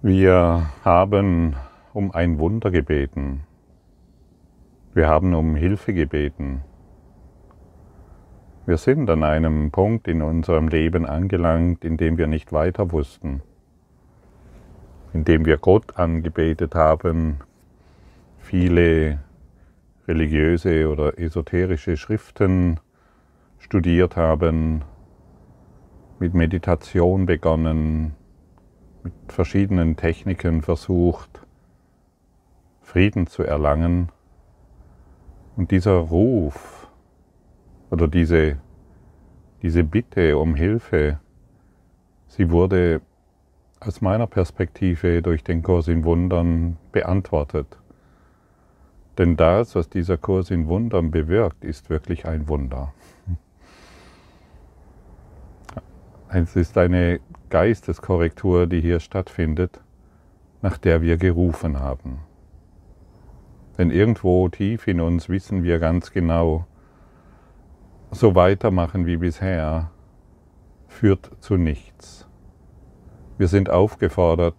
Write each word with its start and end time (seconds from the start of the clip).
Wir 0.00 0.70
haben 0.84 1.56
um 1.92 2.12
ein 2.12 2.38
Wunder 2.38 2.70
gebeten. 2.70 3.42
Wir 4.94 5.08
haben 5.08 5.34
um 5.34 5.56
Hilfe 5.56 5.92
gebeten. 5.92 6.62
Wir 8.64 8.76
sind 8.76 9.10
an 9.10 9.24
einem 9.24 9.72
Punkt 9.72 10.06
in 10.06 10.22
unserem 10.22 10.68
Leben 10.68 11.04
angelangt, 11.04 11.84
in 11.84 11.96
dem 11.96 12.16
wir 12.16 12.28
nicht 12.28 12.52
weiter 12.52 12.92
wussten, 12.92 13.42
in 15.12 15.24
dem 15.24 15.44
wir 15.44 15.56
Gott 15.56 15.96
angebetet 15.96 16.76
haben, 16.76 17.40
viele 18.38 19.18
religiöse 20.06 20.90
oder 20.90 21.18
esoterische 21.18 21.96
Schriften 21.96 22.78
studiert 23.58 24.14
haben, 24.14 24.82
mit 26.20 26.34
Meditation 26.34 27.26
begonnen, 27.26 28.14
mit 29.02 29.12
verschiedenen 29.28 29.96
Techniken 29.96 30.62
versucht, 30.62 31.42
Frieden 32.82 33.26
zu 33.26 33.42
erlangen. 33.42 34.10
Und 35.56 35.70
dieser 35.70 35.96
Ruf 35.96 36.88
oder 37.90 38.08
diese, 38.08 38.58
diese 39.62 39.84
Bitte 39.84 40.38
um 40.38 40.54
Hilfe, 40.54 41.18
sie 42.28 42.50
wurde 42.50 43.00
aus 43.80 44.00
meiner 44.00 44.26
Perspektive 44.26 45.22
durch 45.22 45.44
den 45.44 45.62
Kurs 45.62 45.88
in 45.88 46.04
Wundern 46.04 46.76
beantwortet. 46.92 47.78
Denn 49.18 49.36
das, 49.36 49.74
was 49.74 49.88
dieser 49.88 50.16
Kurs 50.16 50.50
in 50.50 50.68
Wundern 50.68 51.10
bewirkt, 51.10 51.64
ist 51.64 51.90
wirklich 51.90 52.26
ein 52.26 52.48
Wunder. 52.48 52.94
Es 56.30 56.56
ist 56.56 56.76
eine 56.76 57.20
Geisteskorrektur, 57.48 58.66
die 58.66 58.80
hier 58.80 59.00
stattfindet, 59.00 59.80
nach 60.62 60.78
der 60.78 61.02
wir 61.02 61.16
gerufen 61.16 61.80
haben. 61.80 62.20
Denn 63.76 63.90
irgendwo 63.90 64.48
tief 64.48 64.88
in 64.88 65.00
uns 65.00 65.28
wissen 65.28 65.62
wir 65.62 65.78
ganz 65.78 66.10
genau, 66.10 66.66
so 68.10 68.34
weitermachen 68.34 69.06
wie 69.06 69.18
bisher 69.18 69.90
führt 70.88 71.30
zu 71.40 71.56
nichts. 71.56 72.26
Wir 73.36 73.46
sind 73.46 73.70
aufgefordert, 73.70 74.56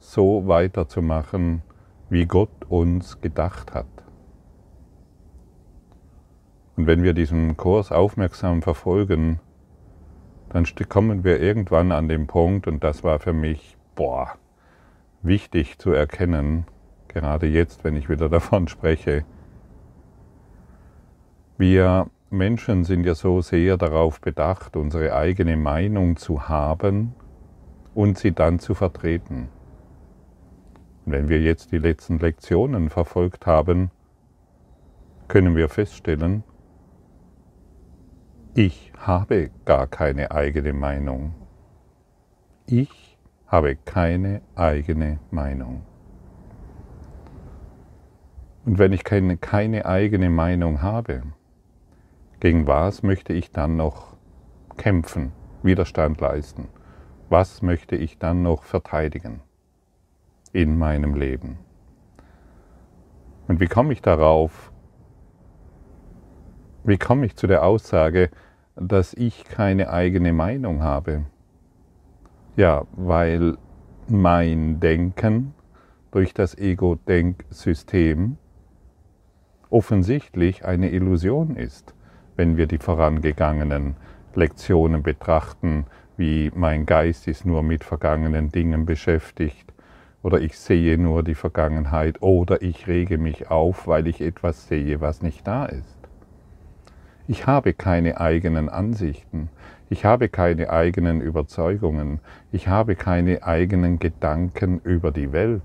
so 0.00 0.48
weiterzumachen, 0.48 1.62
wie 2.10 2.26
Gott 2.26 2.64
uns 2.68 3.20
gedacht 3.20 3.74
hat. 3.74 3.86
Und 6.76 6.86
wenn 6.86 7.02
wir 7.02 7.12
diesen 7.12 7.56
Kurs 7.56 7.92
aufmerksam 7.92 8.62
verfolgen, 8.62 9.38
dann 10.52 10.66
kommen 10.88 11.24
wir 11.24 11.40
irgendwann 11.40 11.92
an 11.92 12.08
den 12.08 12.26
Punkt, 12.26 12.66
und 12.66 12.84
das 12.84 13.02
war 13.02 13.18
für 13.18 13.32
mich, 13.32 13.76
boah, 13.94 14.32
wichtig 15.22 15.78
zu 15.78 15.92
erkennen, 15.92 16.66
gerade 17.08 17.46
jetzt, 17.46 17.84
wenn 17.84 17.96
ich 17.96 18.08
wieder 18.08 18.28
davon 18.28 18.68
spreche. 18.68 19.24
Wir 21.56 22.06
Menschen 22.30 22.84
sind 22.84 23.04
ja 23.04 23.14
so 23.14 23.42
sehr 23.42 23.76
darauf 23.76 24.20
bedacht, 24.20 24.76
unsere 24.76 25.14
eigene 25.14 25.56
Meinung 25.56 26.16
zu 26.16 26.48
haben 26.48 27.14
und 27.94 28.18
sie 28.18 28.32
dann 28.32 28.58
zu 28.58 28.74
vertreten. 28.74 29.48
Wenn 31.04 31.28
wir 31.28 31.40
jetzt 31.40 31.72
die 31.72 31.78
letzten 31.78 32.18
Lektionen 32.18 32.88
verfolgt 32.88 33.46
haben, 33.46 33.90
können 35.28 35.56
wir 35.56 35.68
feststellen, 35.68 36.42
ich 38.54 38.92
habe 38.98 39.50
gar 39.64 39.86
keine 39.86 40.30
eigene 40.30 40.74
Meinung. 40.74 41.34
Ich 42.66 43.18
habe 43.46 43.76
keine 43.76 44.42
eigene 44.54 45.20
Meinung. 45.30 45.82
Und 48.66 48.78
wenn 48.78 48.92
ich 48.92 49.04
keine, 49.04 49.38
keine 49.38 49.86
eigene 49.86 50.28
Meinung 50.28 50.82
habe, 50.82 51.22
gegen 52.40 52.66
was 52.66 53.02
möchte 53.02 53.32
ich 53.32 53.52
dann 53.52 53.76
noch 53.76 54.16
kämpfen, 54.76 55.32
Widerstand 55.62 56.20
leisten? 56.20 56.68
Was 57.30 57.62
möchte 57.62 57.96
ich 57.96 58.18
dann 58.18 58.42
noch 58.42 58.64
verteidigen 58.64 59.40
in 60.52 60.76
meinem 60.76 61.14
Leben? 61.14 61.58
Und 63.48 63.60
wie 63.60 63.66
komme 63.66 63.94
ich 63.94 64.02
darauf, 64.02 64.71
wie 66.84 66.98
komme 66.98 67.26
ich 67.26 67.36
zu 67.36 67.46
der 67.46 67.64
Aussage, 67.64 68.30
dass 68.76 69.14
ich 69.14 69.44
keine 69.44 69.90
eigene 69.90 70.32
Meinung 70.32 70.82
habe? 70.82 71.24
Ja, 72.56 72.84
weil 72.92 73.56
mein 74.08 74.80
Denken 74.80 75.54
durch 76.10 76.34
das 76.34 76.56
Ego-Denksystem 76.58 78.36
offensichtlich 79.70 80.64
eine 80.64 80.90
Illusion 80.90 81.56
ist, 81.56 81.94
wenn 82.36 82.56
wir 82.56 82.66
die 82.66 82.78
vorangegangenen 82.78 83.96
Lektionen 84.34 85.02
betrachten, 85.02 85.86
wie 86.16 86.50
mein 86.54 86.84
Geist 86.84 87.26
ist 87.28 87.46
nur 87.46 87.62
mit 87.62 87.84
vergangenen 87.84 88.50
Dingen 88.50 88.84
beschäftigt 88.86 89.72
oder 90.22 90.40
ich 90.40 90.58
sehe 90.58 90.98
nur 90.98 91.22
die 91.22 91.34
Vergangenheit 91.34 92.20
oder 92.22 92.60
ich 92.60 92.86
rege 92.86 93.18
mich 93.18 93.50
auf, 93.50 93.86
weil 93.86 94.06
ich 94.06 94.20
etwas 94.20 94.68
sehe, 94.68 95.00
was 95.00 95.22
nicht 95.22 95.46
da 95.46 95.64
ist. 95.66 96.01
Ich 97.32 97.46
habe 97.46 97.72
keine 97.72 98.20
eigenen 98.20 98.68
Ansichten, 98.68 99.48
ich 99.88 100.04
habe 100.04 100.28
keine 100.28 100.68
eigenen 100.68 101.22
Überzeugungen, 101.22 102.20
ich 102.50 102.68
habe 102.68 102.94
keine 102.94 103.42
eigenen 103.42 103.98
Gedanken 103.98 104.80
über 104.84 105.12
die 105.12 105.32
Welt. 105.32 105.62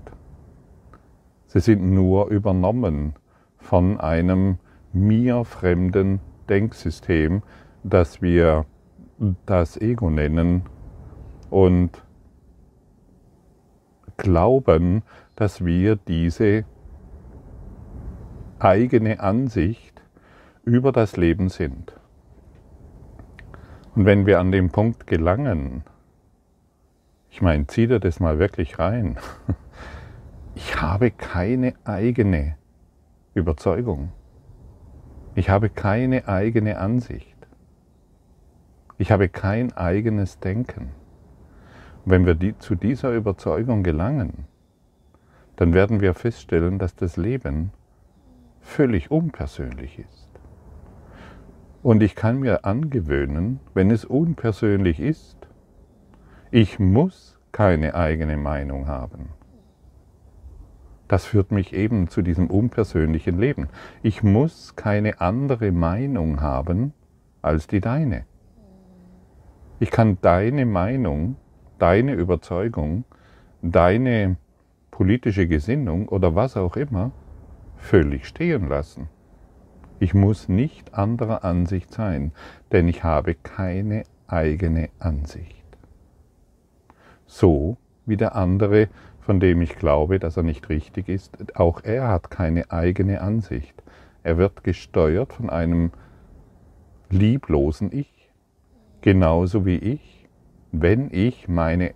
Sie 1.46 1.60
sind 1.60 1.92
nur 1.92 2.28
übernommen 2.28 3.16
von 3.58 4.00
einem 4.00 4.56
mir 4.94 5.44
fremden 5.44 6.20
Denksystem, 6.48 7.42
das 7.84 8.22
wir 8.22 8.64
das 9.44 9.76
Ego 9.78 10.08
nennen 10.08 10.62
und 11.50 12.02
glauben, 14.16 15.02
dass 15.36 15.62
wir 15.66 15.96
diese 15.96 16.64
eigene 18.58 19.20
Ansicht 19.20 19.87
über 20.68 20.92
das 20.92 21.16
Leben 21.16 21.48
sind. 21.48 21.94
Und 23.94 24.04
wenn 24.04 24.26
wir 24.26 24.38
an 24.38 24.52
den 24.52 24.70
Punkt 24.70 25.06
gelangen, 25.06 25.82
ich 27.30 27.40
meine, 27.40 27.66
zieh 27.66 27.86
dir 27.86 27.98
das 27.98 28.20
mal 28.20 28.38
wirklich 28.38 28.78
rein, 28.78 29.16
ich 30.54 30.80
habe 30.80 31.10
keine 31.10 31.74
eigene 31.84 32.56
Überzeugung. 33.34 34.12
Ich 35.34 35.48
habe 35.48 35.70
keine 35.70 36.28
eigene 36.28 36.78
Ansicht. 36.78 37.36
Ich 38.98 39.10
habe 39.10 39.28
kein 39.28 39.72
eigenes 39.72 40.38
Denken. 40.38 40.90
Und 42.04 42.12
wenn 42.12 42.26
wir 42.26 42.34
die, 42.34 42.58
zu 42.58 42.74
dieser 42.74 43.12
Überzeugung 43.12 43.82
gelangen, 43.82 44.44
dann 45.56 45.72
werden 45.72 46.00
wir 46.00 46.12
feststellen, 46.14 46.78
dass 46.78 46.94
das 46.94 47.16
Leben 47.16 47.72
völlig 48.60 49.10
unpersönlich 49.10 49.98
ist. 49.98 50.27
Und 51.82 52.02
ich 52.02 52.14
kann 52.16 52.40
mir 52.40 52.64
angewöhnen, 52.64 53.60
wenn 53.72 53.90
es 53.90 54.04
unpersönlich 54.04 54.98
ist, 54.98 55.36
ich 56.50 56.78
muss 56.78 57.38
keine 57.52 57.94
eigene 57.94 58.36
Meinung 58.36 58.88
haben. 58.88 59.28
Das 61.06 61.24
führt 61.24 61.52
mich 61.52 61.72
eben 61.72 62.08
zu 62.08 62.20
diesem 62.20 62.48
unpersönlichen 62.48 63.38
Leben. 63.38 63.68
Ich 64.02 64.22
muss 64.22 64.76
keine 64.76 65.20
andere 65.20 65.72
Meinung 65.72 66.40
haben 66.40 66.92
als 67.40 67.66
die 67.66 67.80
deine. 67.80 68.24
Ich 69.80 69.90
kann 69.90 70.18
deine 70.20 70.66
Meinung, 70.66 71.36
deine 71.78 72.12
Überzeugung, 72.12 73.04
deine 73.62 74.36
politische 74.90 75.46
Gesinnung 75.46 76.08
oder 76.08 76.34
was 76.34 76.56
auch 76.56 76.76
immer 76.76 77.12
völlig 77.76 78.26
stehen 78.26 78.68
lassen. 78.68 79.08
Ich 80.00 80.14
muss 80.14 80.48
nicht 80.48 80.94
anderer 80.94 81.44
Ansicht 81.44 81.92
sein, 81.92 82.32
denn 82.70 82.86
ich 82.86 83.02
habe 83.02 83.34
keine 83.34 84.04
eigene 84.28 84.90
Ansicht. 85.00 85.64
So 87.26 87.76
wie 88.06 88.16
der 88.16 88.36
andere, 88.36 88.88
von 89.20 89.40
dem 89.40 89.60
ich 89.60 89.76
glaube, 89.76 90.18
dass 90.18 90.36
er 90.36 90.44
nicht 90.44 90.68
richtig 90.68 91.08
ist, 91.08 91.56
auch 91.56 91.82
er 91.82 92.08
hat 92.08 92.30
keine 92.30 92.70
eigene 92.70 93.20
Ansicht. 93.20 93.74
Er 94.22 94.38
wird 94.38 94.62
gesteuert 94.62 95.32
von 95.32 95.50
einem 95.50 95.90
lieblosen 97.10 97.90
Ich, 97.92 98.30
genauso 99.00 99.66
wie 99.66 99.78
ich, 99.78 100.28
wenn 100.70 101.08
ich 101.12 101.48
meine 101.48 101.94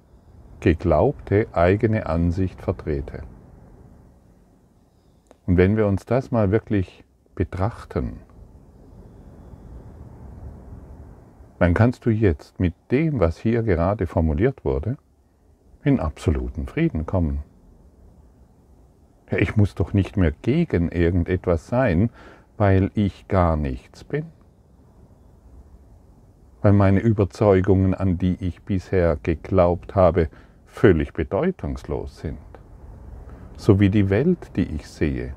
geglaubte 0.60 1.46
eigene 1.52 2.06
Ansicht 2.06 2.60
vertrete. 2.60 3.22
Und 5.46 5.56
wenn 5.56 5.76
wir 5.76 5.86
uns 5.86 6.04
das 6.04 6.30
mal 6.30 6.50
wirklich 6.50 7.04
betrachten, 7.34 8.20
dann 11.62 11.74
kannst 11.74 12.06
du 12.06 12.10
jetzt 12.10 12.58
mit 12.58 12.74
dem, 12.90 13.20
was 13.20 13.38
hier 13.38 13.62
gerade 13.62 14.08
formuliert 14.08 14.64
wurde, 14.64 14.96
in 15.84 16.00
absoluten 16.00 16.66
Frieden 16.66 17.06
kommen. 17.06 17.44
Ja, 19.30 19.38
ich 19.38 19.56
muss 19.56 19.76
doch 19.76 19.92
nicht 19.92 20.16
mehr 20.16 20.32
gegen 20.42 20.90
irgendetwas 20.90 21.68
sein, 21.68 22.10
weil 22.56 22.90
ich 22.94 23.28
gar 23.28 23.56
nichts 23.56 24.02
bin. 24.02 24.26
Weil 26.62 26.72
meine 26.72 26.98
Überzeugungen, 26.98 27.94
an 27.94 28.18
die 28.18 28.36
ich 28.40 28.62
bisher 28.62 29.16
geglaubt 29.22 29.94
habe, 29.94 30.30
völlig 30.66 31.12
bedeutungslos 31.12 32.18
sind. 32.18 32.38
So 33.56 33.78
wie 33.78 33.88
die 33.88 34.10
Welt, 34.10 34.50
die 34.56 34.74
ich 34.74 34.88
sehe. 34.88 35.34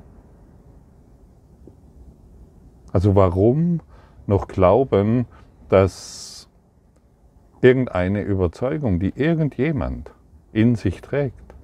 Also 2.96 3.14
warum 3.14 3.80
noch 4.26 4.48
glauben, 4.48 5.26
dass 5.68 6.48
irgendeine 7.60 8.22
Überzeugung, 8.22 9.00
die 9.00 9.12
irgendjemand 9.14 10.12
in 10.54 10.76
sich 10.76 11.02
trägt, 11.02 11.54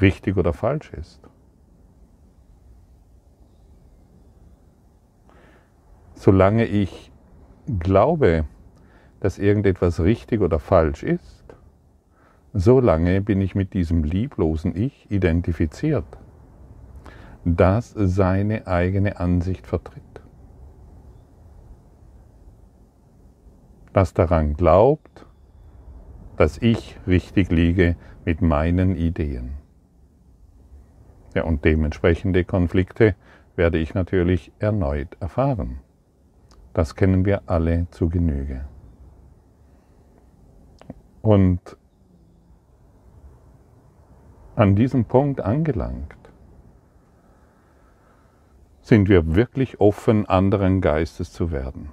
richtig 0.00 0.36
oder 0.36 0.52
falsch 0.52 0.92
ist? 0.92 1.20
Solange 6.14 6.66
ich 6.66 7.10
glaube, 7.80 8.44
dass 9.18 9.40
irgendetwas 9.40 9.98
richtig 9.98 10.42
oder 10.42 10.60
falsch 10.60 11.02
ist, 11.02 11.56
solange 12.52 13.20
bin 13.20 13.40
ich 13.40 13.56
mit 13.56 13.74
diesem 13.74 14.04
lieblosen 14.04 14.76
Ich 14.76 15.10
identifiziert, 15.10 16.06
das 17.44 17.92
seine 17.96 18.68
eigene 18.68 19.18
Ansicht 19.18 19.66
vertritt. 19.66 20.11
Das 23.92 24.14
daran 24.14 24.54
glaubt, 24.54 25.26
dass 26.36 26.58
ich 26.58 26.98
richtig 27.06 27.50
liege 27.50 27.96
mit 28.24 28.40
meinen 28.40 28.96
Ideen. 28.96 29.54
Ja, 31.34 31.44
und 31.44 31.64
dementsprechende 31.64 32.44
Konflikte 32.44 33.14
werde 33.56 33.78
ich 33.78 33.94
natürlich 33.94 34.52
erneut 34.58 35.16
erfahren. 35.20 35.80
Das 36.72 36.94
kennen 36.94 37.24
wir 37.26 37.42
alle 37.46 37.86
zu 37.90 38.08
Genüge. 38.08 38.64
Und 41.20 41.76
an 44.56 44.74
diesem 44.74 45.04
Punkt 45.04 45.40
angelangt, 45.40 46.16
sind 48.80 49.08
wir 49.08 49.34
wirklich 49.34 49.80
offen, 49.80 50.26
anderen 50.26 50.80
Geistes 50.80 51.32
zu 51.32 51.52
werden. 51.52 51.90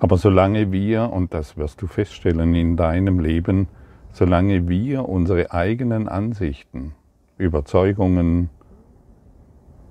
Aber 0.00 0.16
solange 0.16 0.72
wir, 0.72 1.12
und 1.12 1.34
das 1.34 1.58
wirst 1.58 1.82
du 1.82 1.86
feststellen 1.86 2.54
in 2.54 2.76
deinem 2.76 3.20
Leben, 3.20 3.68
solange 4.12 4.66
wir 4.66 5.06
unsere 5.06 5.52
eigenen 5.52 6.08
Ansichten, 6.08 6.94
Überzeugungen, 7.36 8.48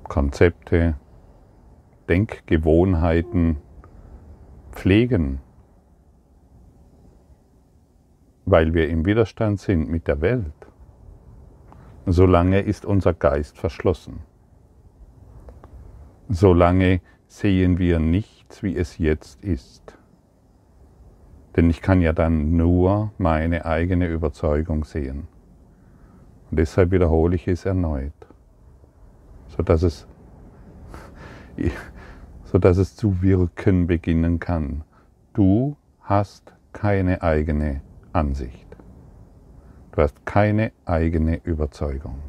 Konzepte, 0.04 0.96
Denkgewohnheiten 2.10 3.58
pflegen, 4.72 5.42
weil 8.46 8.74
wir 8.74 8.90
im 8.90 9.06
Widerstand 9.06 9.60
sind 9.60 9.92
mit 9.92 10.08
der 10.08 10.22
Welt, 10.22 10.68
solange 12.08 12.62
ist 12.62 12.84
unser 12.84 13.14
Geist 13.14 13.60
verschlossen. 13.60 14.22
Solange 16.30 17.02
sehen 17.28 17.78
wir 17.78 18.00
nichts, 18.00 18.64
wie 18.64 18.76
es 18.76 18.98
jetzt 18.98 19.44
ist. 19.44 19.99
Denn 21.56 21.70
ich 21.70 21.82
kann 21.82 22.02
ja 22.02 22.14
dann 22.14 22.56
nur 22.56 23.12
meine 23.18 23.66
eigene 23.66 24.08
Überzeugung 24.08 24.84
sehen. 24.84 25.28
Und 26.50 26.60
deshalb 26.60 26.92
wiederhole 26.92 27.36
ich 27.36 27.48
es 27.48 27.66
erneut, 27.66 28.14
sodass 29.48 29.84
es, 29.84 30.08
sodass 32.46 32.78
es 32.78 32.96
zu 32.96 33.22
wirken 33.22 33.88
beginnen 33.88 34.40
kann. 34.40 34.84
Du 35.34 35.76
hast 36.02 36.54
keine 36.74 37.22
eigene 37.22 37.82
Ansicht. 38.14 38.68
Du 39.92 40.02
hast 40.02 40.26
keine 40.26 40.72
eigene 40.86 41.42
Überzeugung. 41.44 42.29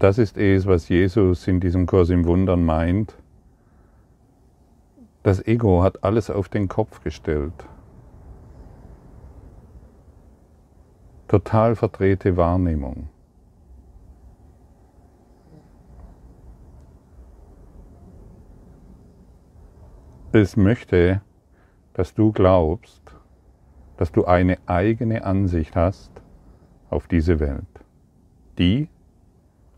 Das 0.00 0.18
ist 0.18 0.36
es, 0.36 0.66
was 0.66 0.88
Jesus 0.88 1.46
in 1.46 1.60
diesem 1.60 1.86
Kurs 1.86 2.10
im 2.10 2.24
Wundern 2.24 2.64
meint. 2.64 3.14
Das 5.22 5.46
Ego 5.46 5.84
hat 5.84 6.02
alles 6.02 6.30
auf 6.30 6.48
den 6.48 6.66
Kopf 6.66 7.04
gestellt. 7.04 7.52
total 11.30 11.76
verdrehte 11.76 12.36
Wahrnehmung. 12.36 13.08
Es 20.32 20.56
möchte, 20.56 21.20
dass 21.92 22.14
du 22.14 22.32
glaubst, 22.32 23.00
dass 23.96 24.10
du 24.10 24.24
eine 24.24 24.58
eigene 24.66 25.24
Ansicht 25.24 25.76
hast 25.76 26.10
auf 26.88 27.06
diese 27.06 27.38
Welt, 27.38 27.84
die 28.58 28.88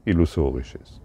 illusorisch 0.04 0.74
ist. 0.74 1.00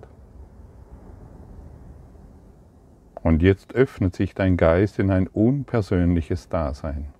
Und 3.24 3.42
jetzt 3.42 3.74
öffnet 3.74 4.16
sich 4.16 4.34
dein 4.34 4.58
Geist 4.58 5.00
in 5.00 5.12
ein 5.12 5.28
unpersönliches 5.28 6.50
Dasein. 6.50 7.14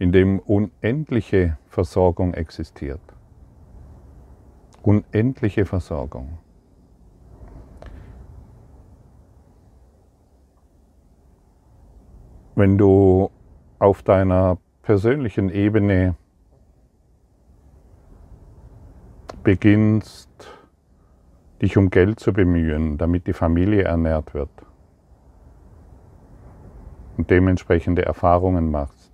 in 0.00 0.12
dem 0.12 0.38
unendliche 0.38 1.58
Versorgung 1.68 2.32
existiert. 2.32 3.02
Unendliche 4.82 5.66
Versorgung. 5.66 6.38
Wenn 12.54 12.78
du 12.78 13.30
auf 13.78 14.02
deiner 14.02 14.56
persönlichen 14.82 15.50
Ebene 15.50 16.14
beginnst, 19.42 20.28
dich 21.62 21.76
um 21.76 21.90
Geld 21.90 22.20
zu 22.20 22.32
bemühen, 22.32 22.98
damit 22.98 23.26
die 23.26 23.32
Familie 23.32 23.84
ernährt 23.84 24.34
wird 24.34 24.50
und 27.16 27.30
dementsprechende 27.30 28.04
Erfahrungen 28.04 28.70
machst, 28.70 29.12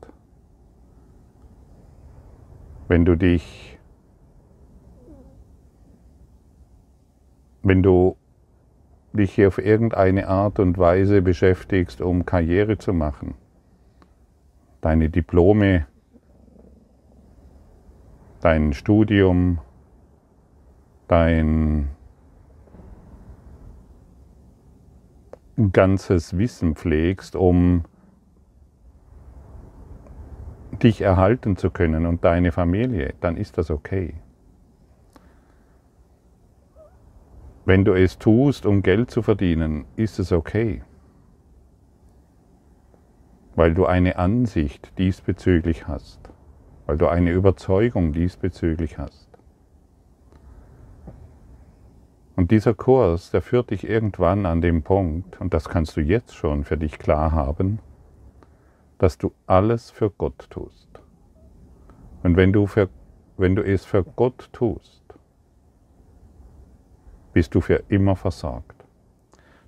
wenn 2.88 3.04
du 3.04 3.16
dich, 3.16 3.78
wenn 7.62 7.82
du 7.82 8.16
dich 9.12 9.34
hier 9.34 9.48
auf 9.48 9.58
irgendeine 9.58 10.28
Art 10.28 10.60
und 10.60 10.78
Weise 10.78 11.20
beschäftigst, 11.20 12.00
um 12.00 12.24
Karriere 12.24 12.78
zu 12.78 12.92
machen, 12.92 13.34
deine 14.82 15.10
Diplome, 15.10 15.86
dein 18.40 18.72
Studium, 18.72 19.58
dein 21.08 21.88
ganzes 25.72 26.36
Wissen 26.36 26.74
pflegst, 26.74 27.34
um 27.36 27.84
dich 30.82 31.00
erhalten 31.00 31.56
zu 31.56 31.70
können 31.70 32.06
und 32.06 32.24
deine 32.24 32.52
Familie, 32.52 33.14
dann 33.20 33.36
ist 33.36 33.56
das 33.56 33.70
okay. 33.70 34.14
Wenn 37.64 37.84
du 37.84 37.94
es 37.94 38.18
tust, 38.18 38.66
um 38.66 38.82
Geld 38.82 39.10
zu 39.10 39.22
verdienen, 39.22 39.86
ist 39.96 40.18
es 40.18 40.30
okay, 40.30 40.82
weil 43.54 43.74
du 43.74 43.86
eine 43.86 44.18
Ansicht 44.18 44.96
diesbezüglich 44.98 45.88
hast, 45.88 46.20
weil 46.84 46.98
du 46.98 47.08
eine 47.08 47.32
Überzeugung 47.32 48.12
diesbezüglich 48.12 48.98
hast. 48.98 49.25
Und 52.36 52.50
dieser 52.50 52.74
Kurs, 52.74 53.30
der 53.30 53.42
führt 53.42 53.70
dich 53.70 53.88
irgendwann 53.88 54.46
an 54.46 54.60
den 54.60 54.82
Punkt, 54.82 55.40
und 55.40 55.54
das 55.54 55.68
kannst 55.68 55.96
du 55.96 56.00
jetzt 56.00 56.36
schon 56.36 56.64
für 56.64 56.76
dich 56.76 56.98
klar 56.98 57.32
haben, 57.32 57.80
dass 58.98 59.18
du 59.18 59.32
alles 59.46 59.90
für 59.90 60.10
Gott 60.10 60.48
tust. 60.50 61.00
Und 62.22 62.36
wenn 62.36 62.52
du, 62.52 62.66
für, 62.66 62.88
wenn 63.36 63.56
du 63.56 63.62
es 63.62 63.84
für 63.84 64.04
Gott 64.04 64.50
tust, 64.52 65.02
bist 67.32 67.54
du 67.54 67.60
für 67.60 67.82
immer 67.88 68.16
versorgt. 68.16 68.84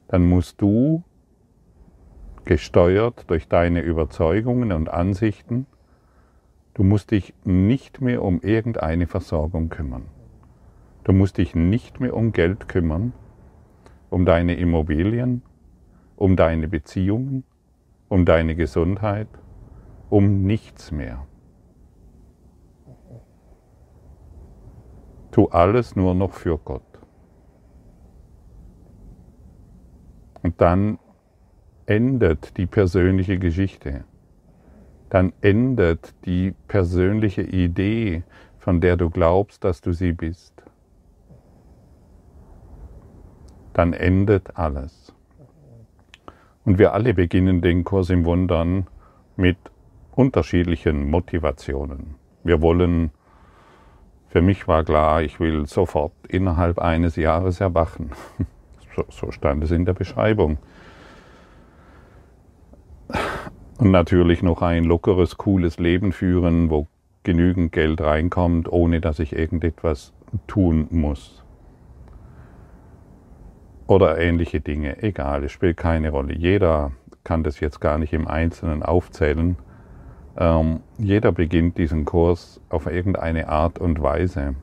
Dann 0.08 0.28
musst 0.28 0.60
du, 0.60 1.02
gesteuert 2.44 3.24
durch 3.28 3.48
deine 3.48 3.80
Überzeugungen 3.80 4.72
und 4.72 4.88
Ansichten, 4.88 5.66
Du 6.78 6.84
musst 6.84 7.10
dich 7.10 7.34
nicht 7.42 8.00
mehr 8.00 8.22
um 8.22 8.40
irgendeine 8.40 9.08
Versorgung 9.08 9.68
kümmern. 9.68 10.04
Du 11.08 11.14
musst 11.14 11.38
dich 11.38 11.54
nicht 11.54 12.00
mehr 12.00 12.14
um 12.14 12.32
Geld 12.32 12.68
kümmern, 12.68 13.14
um 14.10 14.26
deine 14.26 14.56
Immobilien, 14.56 15.40
um 16.16 16.36
deine 16.36 16.68
Beziehungen, 16.68 17.44
um 18.10 18.26
deine 18.26 18.54
Gesundheit, 18.54 19.28
um 20.10 20.42
nichts 20.42 20.92
mehr. 20.92 21.26
Tu 25.30 25.46
alles 25.46 25.96
nur 25.96 26.14
noch 26.14 26.34
für 26.34 26.58
Gott. 26.58 26.82
Und 30.42 30.60
dann 30.60 30.98
endet 31.86 32.58
die 32.58 32.66
persönliche 32.66 33.38
Geschichte. 33.38 34.04
Dann 35.08 35.32
endet 35.40 36.14
die 36.26 36.54
persönliche 36.66 37.44
Idee, 37.44 38.24
von 38.58 38.82
der 38.82 38.98
du 38.98 39.08
glaubst, 39.08 39.64
dass 39.64 39.80
du 39.80 39.94
sie 39.94 40.12
bist. 40.12 40.57
Dann 43.78 43.92
endet 43.92 44.56
alles. 44.56 45.14
Und 46.64 46.80
wir 46.80 46.94
alle 46.94 47.14
beginnen 47.14 47.60
den 47.60 47.84
Kurs 47.84 48.10
im 48.10 48.24
Wundern 48.24 48.88
mit 49.36 49.56
unterschiedlichen 50.16 51.08
Motivationen. 51.08 52.16
Wir 52.42 52.60
wollen, 52.60 53.12
für 54.30 54.42
mich 54.42 54.66
war 54.66 54.82
klar, 54.82 55.22
ich 55.22 55.38
will 55.38 55.68
sofort 55.68 56.10
innerhalb 56.28 56.80
eines 56.80 57.14
Jahres 57.14 57.60
erwachen. 57.60 58.10
So, 58.96 59.04
so 59.10 59.30
stand 59.30 59.62
es 59.62 59.70
in 59.70 59.84
der 59.84 59.92
Beschreibung. 59.92 60.58
Und 63.78 63.92
natürlich 63.92 64.42
noch 64.42 64.60
ein 64.60 64.82
lockeres, 64.82 65.36
cooles 65.36 65.78
Leben 65.78 66.10
führen, 66.10 66.68
wo 66.68 66.88
genügend 67.22 67.70
Geld 67.70 68.00
reinkommt, 68.00 68.68
ohne 68.68 69.00
dass 69.00 69.20
ich 69.20 69.36
irgendetwas 69.36 70.12
tun 70.48 70.88
muss. 70.90 71.44
Oder 73.88 74.18
ähnliche 74.18 74.60
Dinge. 74.60 75.02
Egal, 75.02 75.44
es 75.44 75.52
spielt 75.52 75.78
keine 75.78 76.10
Rolle. 76.10 76.34
Jeder 76.34 76.92
kann 77.24 77.42
das 77.42 77.58
jetzt 77.58 77.80
gar 77.80 77.96
nicht 77.96 78.12
im 78.12 78.28
Einzelnen 78.28 78.82
aufzählen. 78.82 79.56
Ähm, 80.36 80.80
jeder 80.98 81.32
beginnt 81.32 81.78
diesen 81.78 82.04
Kurs 82.04 82.60
auf 82.68 82.84
irgendeine 82.84 83.48
Art 83.48 83.78
und 83.78 84.02
Weise. 84.02 84.54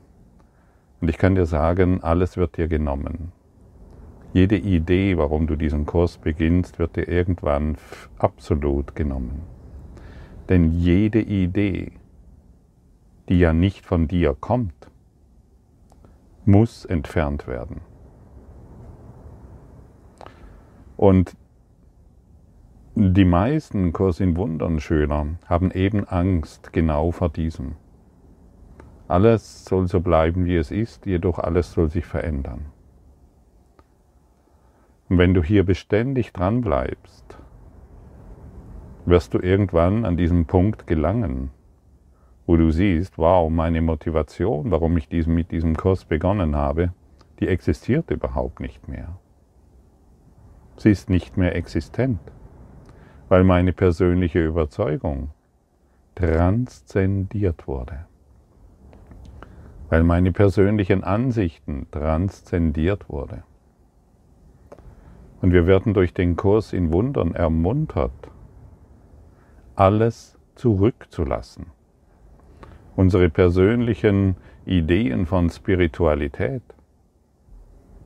Und 1.00 1.08
ich 1.08 1.18
kann 1.18 1.34
dir 1.34 1.44
sagen, 1.44 2.04
alles 2.04 2.36
wird 2.36 2.56
dir 2.56 2.68
genommen. 2.68 3.32
Jede 4.32 4.56
Idee, 4.56 5.18
warum 5.18 5.48
du 5.48 5.56
diesen 5.56 5.86
Kurs 5.86 6.18
beginnst, 6.18 6.78
wird 6.78 6.94
dir 6.94 7.08
irgendwann 7.08 7.78
absolut 8.18 8.94
genommen. 8.94 9.42
Denn 10.48 10.70
jede 10.70 11.20
Idee, 11.20 11.90
die 13.28 13.40
ja 13.40 13.52
nicht 13.52 13.84
von 13.84 14.06
dir 14.06 14.36
kommt, 14.38 14.88
muss 16.44 16.84
entfernt 16.84 17.48
werden. 17.48 17.80
Und 20.96 21.36
die 22.94 23.26
meisten 23.26 23.92
Kurs 23.92 24.20
in 24.20 24.36
Wundern 24.36 24.80
Schüler 24.80 25.26
haben 25.46 25.70
eben 25.70 26.08
Angst 26.08 26.72
genau 26.72 27.10
vor 27.10 27.28
diesem. 27.28 27.76
Alles 29.06 29.64
soll 29.66 29.86
so 29.86 30.00
bleiben, 30.00 30.46
wie 30.46 30.56
es 30.56 30.70
ist, 30.70 31.06
jedoch 31.06 31.38
alles 31.38 31.72
soll 31.72 31.90
sich 31.90 32.06
verändern. 32.06 32.66
Und 35.08 35.18
wenn 35.18 35.34
du 35.34 35.42
hier 35.42 35.64
beständig 35.64 36.32
dran 36.32 36.62
bleibst, 36.62 37.38
wirst 39.04 39.34
du 39.34 39.38
irgendwann 39.38 40.04
an 40.04 40.16
diesen 40.16 40.46
Punkt 40.46 40.86
gelangen, 40.86 41.50
wo 42.46 42.56
du 42.56 42.70
siehst, 42.70 43.18
wow, 43.18 43.50
meine 43.50 43.82
Motivation, 43.82 44.70
warum 44.70 44.96
ich 44.96 45.08
diesen, 45.08 45.34
mit 45.34 45.52
diesem 45.52 45.76
Kurs 45.76 46.06
begonnen 46.06 46.56
habe, 46.56 46.92
die 47.38 47.46
existiert 47.46 48.10
überhaupt 48.10 48.60
nicht 48.60 48.88
mehr. 48.88 49.18
Sie 50.76 50.90
ist 50.90 51.08
nicht 51.08 51.36
mehr 51.36 51.56
existent, 51.56 52.20
weil 53.28 53.44
meine 53.44 53.72
persönliche 53.72 54.44
Überzeugung 54.44 55.30
transzendiert 56.14 57.66
wurde, 57.66 58.06
weil 59.88 60.02
meine 60.02 60.32
persönlichen 60.32 61.02
Ansichten 61.02 61.86
transzendiert 61.90 63.08
wurde. 63.08 63.42
Und 65.40 65.52
wir 65.52 65.66
werden 65.66 65.94
durch 65.94 66.12
den 66.14 66.36
Kurs 66.36 66.72
in 66.72 66.92
Wundern 66.92 67.34
ermuntert, 67.34 68.30
alles 69.74 70.38
zurückzulassen. 70.54 71.66
Unsere 72.96 73.28
persönlichen 73.28 74.36
Ideen 74.64 75.26
von 75.26 75.50
Spiritualität 75.50 76.62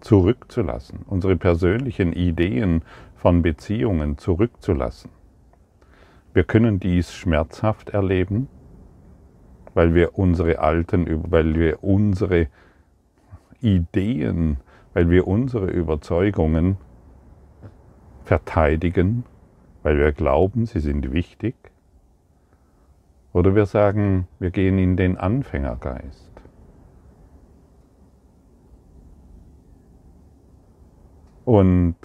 zurückzulassen. 0.00 1.00
Unsere 1.06 1.36
persönlichen 1.36 2.12
Ideen 2.12 2.82
von 3.16 3.42
Beziehungen 3.42 4.18
zurückzulassen. 4.18 5.10
Wir 6.32 6.44
können 6.44 6.78
dies 6.80 7.12
schmerzhaft 7.12 7.90
erleben, 7.90 8.48
weil 9.74 9.94
wir 9.94 10.18
unsere 10.18 10.58
alten, 10.60 11.30
weil 11.30 11.54
wir 11.54 11.82
unsere 11.82 12.48
Ideen, 13.60 14.58
weil 14.94 15.10
wir 15.10 15.26
unsere 15.26 15.66
Überzeugungen 15.66 16.76
verteidigen, 18.24 19.24
weil 19.82 19.98
wir 19.98 20.12
glauben, 20.12 20.66
sie 20.66 20.80
sind 20.80 21.12
wichtig. 21.12 21.54
Oder 23.32 23.54
wir 23.54 23.66
sagen, 23.66 24.26
wir 24.38 24.50
gehen 24.50 24.78
in 24.78 24.96
den 24.96 25.16
Anfängergeist. 25.16 26.29
Und 31.50 31.96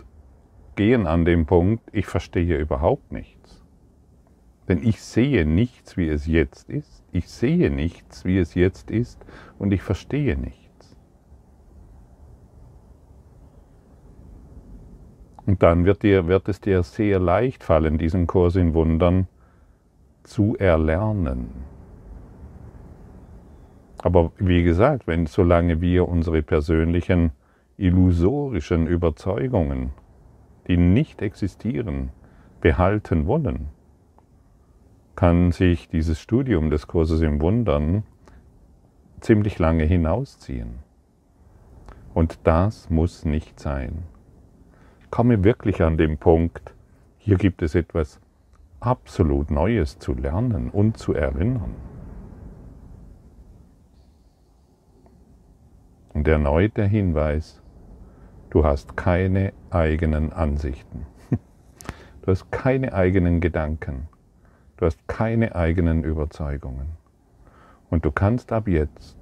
gehen 0.76 1.06
an 1.06 1.24
den 1.24 1.46
Punkt, 1.46 1.88
ich 1.94 2.08
verstehe 2.08 2.58
überhaupt 2.58 3.12
nichts. 3.12 3.64
Denn 4.68 4.82
ich 4.82 5.00
sehe 5.04 5.46
nichts, 5.46 5.98
wie 5.98 6.10
es 6.10 6.26
jetzt 6.26 6.68
ist. 6.68 7.04
Ich 7.12 7.30
sehe 7.30 7.70
nichts, 7.70 8.26
wie 8.26 8.40
es 8.40 8.56
jetzt 8.56 8.90
ist. 8.90 9.24
Und 9.60 9.72
ich 9.72 9.84
verstehe 9.84 10.36
nichts. 10.36 10.98
Und 15.46 15.62
dann 15.62 15.86
wird, 15.86 16.02
dir, 16.02 16.26
wird 16.26 16.50
es 16.50 16.60
dir 16.60 16.82
sehr 16.82 17.20
leicht 17.20 17.64
fallen, 17.64 18.00
diesen 18.00 18.26
Kurs 18.26 18.56
in 18.56 18.74
Wundern 18.74 19.28
zu 20.24 20.56
erlernen. 20.58 21.50
Aber 24.00 24.32
wie 24.40 24.64
gesagt, 24.64 25.06
wenn 25.06 25.28
solange 25.28 25.82
wir 25.82 26.10
unsere 26.10 26.42
persönlichen 26.42 27.30
illusorischen 27.78 28.88
Überzeugungen, 28.88 29.92
die 30.68 30.78
nicht 30.78 31.22
existieren, 31.22 32.10
behalten 32.62 33.28
wollen, 33.28 33.68
kann 35.16 35.52
sich 35.52 35.88
dieses 35.88 36.20
Studium 36.20 36.70
des 36.70 36.88
Kurses 36.88 37.22
im 37.22 37.40
Wundern 37.42 38.04
ziemlich 39.20 39.60
lange 39.60 39.86
hinausziehen. 39.86 40.80
Und 42.14 42.40
das 42.44 42.90
muss 42.90 43.26
nicht 43.26 43.60
sein 43.60 44.04
komme 45.16 45.46
wirklich 45.46 45.82
an 45.82 45.98
den 45.98 46.18
Punkt, 46.18 46.74
hier 47.20 47.38
gibt 47.38 47.62
es 47.62 47.74
etwas 47.74 48.20
absolut 48.82 49.50
Neues 49.50 49.98
zu 49.98 50.14
lernen 50.14 50.70
und 50.70 50.98
zu 50.98 51.14
erinnern. 51.14 51.74
Und 56.14 56.28
erneut 56.28 56.76
der 56.76 56.88
Hinweis, 56.88 57.62
du 58.56 58.64
hast 58.64 58.96
keine 58.96 59.52
eigenen 59.70 60.32
Ansichten. 60.32 61.06
Du 62.22 62.32
hast 62.32 62.52
keine 62.52 62.94
eigenen 62.94 63.42
Gedanken. 63.42 64.08
Du 64.78 64.86
hast 64.86 65.06
keine 65.10 65.56
eigenen 65.56 66.06
Überzeugungen. 66.06 66.88
Und 67.90 68.06
du 68.06 68.12
kannst 68.12 68.54
ab 68.54 68.70
jetzt 68.70 69.18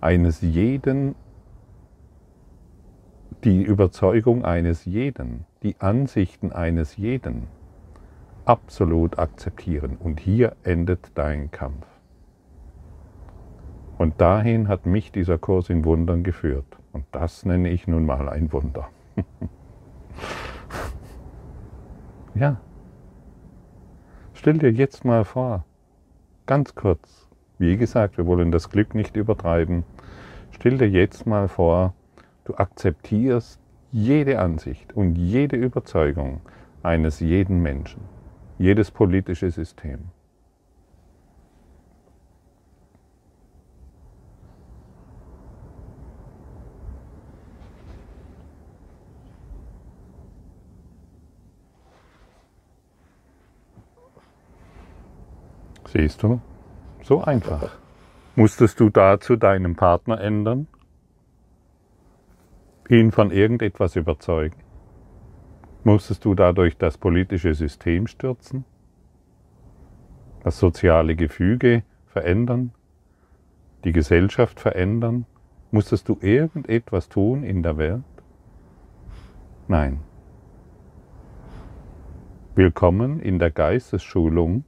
eines 0.00 0.40
jeden 0.40 1.14
die 3.44 3.62
Überzeugung 3.62 4.44
eines 4.44 4.86
jeden, 4.86 5.44
die 5.62 5.76
Ansichten 5.78 6.50
eines 6.50 6.96
jeden 6.96 7.46
absolut 8.46 9.18
akzeptieren. 9.18 9.98
Und 9.98 10.18
hier 10.18 10.56
endet 10.64 11.12
dein 11.14 11.50
Kampf. 11.50 11.86
Und 13.98 14.20
dahin 14.20 14.66
hat 14.66 14.86
mich 14.86 15.12
dieser 15.12 15.36
Kurs 15.36 15.68
in 15.68 15.84
Wundern 15.84 16.24
geführt. 16.24 16.78
Und 16.92 17.04
das 17.12 17.44
nenne 17.44 17.70
ich 17.70 17.86
nun 17.86 18.06
mal 18.06 18.28
ein 18.28 18.52
Wunder. 18.52 18.88
ja. 22.34 22.60
Stell 24.34 24.58
dir 24.58 24.70
jetzt 24.70 25.04
mal 25.04 25.24
vor, 25.24 25.64
ganz 26.46 26.74
kurz, 26.74 27.28
wie 27.58 27.76
gesagt, 27.76 28.18
wir 28.18 28.26
wollen 28.26 28.50
das 28.50 28.70
Glück 28.70 28.94
nicht 28.94 29.16
übertreiben. 29.16 29.84
Stell 30.50 30.78
dir 30.78 30.88
jetzt 30.88 31.26
mal 31.26 31.48
vor, 31.48 31.94
Du 32.44 32.56
akzeptierst 32.56 33.60
jede 33.92 34.40
Ansicht 34.40 34.94
und 34.94 35.14
jede 35.14 35.54
Überzeugung 35.54 36.40
eines 36.82 37.20
jeden 37.20 37.62
Menschen, 37.62 38.00
jedes 38.58 38.90
politische 38.90 39.52
System. 39.52 40.08
Siehst 55.92 56.22
du? 56.22 56.40
So 57.02 57.22
einfach. 57.22 57.70
Musstest 58.34 58.80
du 58.80 58.88
dazu 58.88 59.36
deinen 59.36 59.76
Partner 59.76 60.18
ändern? 60.22 60.66
Ihn 62.88 63.12
von 63.12 63.30
irgendetwas 63.30 63.94
überzeugen? 63.96 64.56
Musstest 65.84 66.24
du 66.24 66.34
dadurch 66.34 66.78
das 66.78 66.96
politische 66.96 67.52
System 67.52 68.06
stürzen? 68.06 68.64
Das 70.42 70.58
soziale 70.58 71.14
Gefüge 71.14 71.82
verändern? 72.06 72.72
Die 73.84 73.92
Gesellschaft 73.92 74.60
verändern? 74.60 75.26
Musstest 75.72 76.08
du 76.08 76.16
irgendetwas 76.22 77.10
tun 77.10 77.42
in 77.42 77.62
der 77.62 77.76
Welt? 77.76 78.02
Nein. 79.68 80.00
Willkommen 82.54 83.20
in 83.20 83.38
der 83.38 83.50
Geistesschulung 83.50 84.64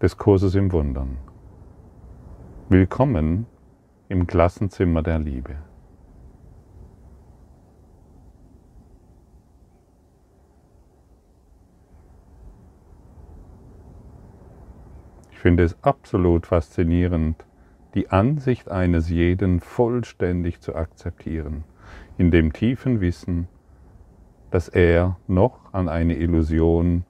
des 0.00 0.16
Kurses 0.16 0.54
im 0.54 0.72
Wundern. 0.72 1.18
Willkommen 2.70 3.46
im 4.08 4.26
Klassenzimmer 4.26 5.02
der 5.02 5.18
Liebe. 5.18 5.56
Ich 15.32 15.38
finde 15.38 15.64
es 15.64 15.76
absolut 15.82 16.46
faszinierend, 16.46 17.44
die 17.94 18.08
Ansicht 18.08 18.70
eines 18.70 19.10
jeden 19.10 19.60
vollständig 19.60 20.60
zu 20.60 20.74
akzeptieren, 20.74 21.64
in 22.16 22.30
dem 22.30 22.54
tiefen 22.54 23.02
Wissen, 23.02 23.48
dass 24.50 24.68
er 24.68 25.18
noch 25.26 25.74
an 25.74 25.90
eine 25.90 26.16
Illusion, 26.16 27.04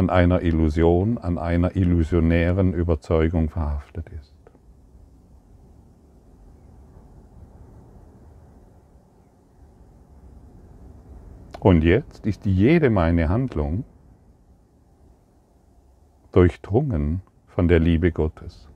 an 0.00 0.08
einer 0.08 0.40
Illusion, 0.40 1.18
an 1.18 1.36
einer 1.36 1.76
illusionären 1.76 2.72
Überzeugung 2.72 3.50
verhaftet 3.50 4.08
ist. 4.08 4.34
Und 11.58 11.84
jetzt 11.84 12.24
ist 12.26 12.46
jede 12.46 12.88
meine 12.88 13.28
Handlung 13.28 13.84
durchdrungen 16.32 17.20
von 17.46 17.68
der 17.68 17.78
Liebe 17.78 18.10
Gottes. 18.10 18.70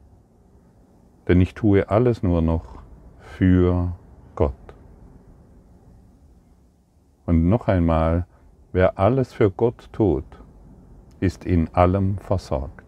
Denn 1.27 1.41
ich 1.41 1.55
tue 1.55 1.89
alles 1.89 2.23
nur 2.23 2.43
noch 2.43 2.83
für 3.19 3.97
Gott. 4.35 4.53
Und 7.25 7.49
noch 7.49 7.67
einmal, 7.67 8.27
wer 8.73 8.99
alles 8.99 9.33
für 9.33 9.51
Gott 9.51 9.89
tut, 9.91 10.44
ist 11.25 11.47
in 11.47 11.75
allem 11.75 12.19
versorgt. 12.19 12.85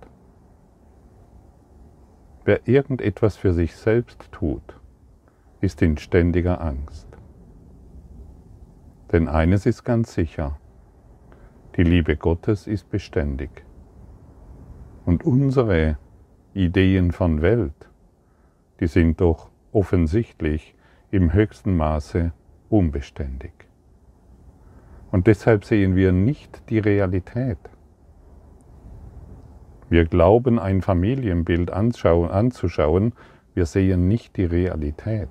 Wer 2.44 2.68
irgendetwas 2.68 3.36
für 3.36 3.54
sich 3.54 3.74
selbst 3.74 4.30
tut, 4.30 4.78
ist 5.62 5.80
in 5.80 5.96
ständiger 5.96 6.60
Angst. 6.60 7.08
Denn 9.10 9.26
eines 9.26 9.64
ist 9.64 9.84
ganz 9.84 10.12
sicher, 10.12 10.58
die 11.76 11.82
Liebe 11.82 12.16
Gottes 12.16 12.66
ist 12.66 12.90
beständig. 12.90 13.64
Und 15.06 15.24
unsere 15.24 15.96
Ideen 16.52 17.12
von 17.12 17.40
Welt, 17.40 17.88
die 18.80 18.86
sind 18.86 19.22
doch 19.22 19.48
offensichtlich 19.72 20.74
im 21.10 21.32
höchsten 21.32 21.74
Maße 21.74 22.32
unbeständig. 22.68 23.52
Und 25.10 25.26
deshalb 25.26 25.64
sehen 25.64 25.96
wir 25.96 26.12
nicht 26.12 26.68
die 26.68 26.80
Realität. 26.80 27.58
Wir 29.88 30.04
glauben, 30.04 30.58
ein 30.58 30.82
Familienbild 30.82 31.70
anzuschauen, 31.70 33.12
wir 33.54 33.66
sehen 33.66 34.08
nicht 34.08 34.36
die 34.36 34.44
Realität. 34.44 35.30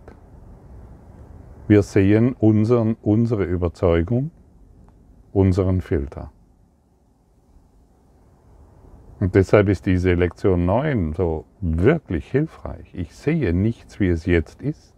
Wir 1.67 1.83
sehen 1.83 2.33
unseren, 2.33 2.95
unsere 3.01 3.43
Überzeugung, 3.43 4.31
unseren 5.33 5.81
Filter. 5.81 6.31
Und 9.19 9.35
deshalb 9.35 9.69
ist 9.69 9.85
diese 9.85 10.13
Lektion 10.13 10.65
9 10.65 11.13
so 11.13 11.45
wirklich 11.61 12.29
hilfreich. 12.29 12.93
Ich 12.93 13.15
sehe 13.15 13.53
nichts, 13.53 13.99
wie 13.99 14.09
es 14.09 14.25
jetzt 14.25 14.61
ist. 14.61 14.94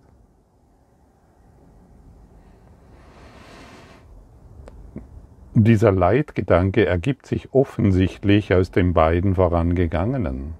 Dieser 5.59 5.91
Leitgedanke 5.91 6.85
ergibt 6.85 7.25
sich 7.25 7.51
offensichtlich 7.51 8.53
aus 8.53 8.69
den 8.69 8.93
beiden 8.93 9.33
vorangegangenen. 9.33 10.53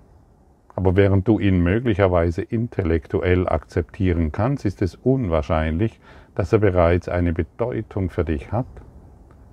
Aber 0.75 0.95
während 0.95 1.27
du 1.27 1.37
ihn 1.37 1.61
möglicherweise 1.61 2.41
intellektuell 2.41 3.47
akzeptieren 3.47 4.31
kannst, 4.31 4.65
ist 4.65 4.81
es 4.81 4.95
unwahrscheinlich, 4.95 5.99
dass 6.33 6.51
er 6.51 6.57
bereits 6.57 7.09
eine 7.09 7.31
Bedeutung 7.31 8.09
für 8.09 8.25
dich 8.25 8.51
hat. 8.51 8.65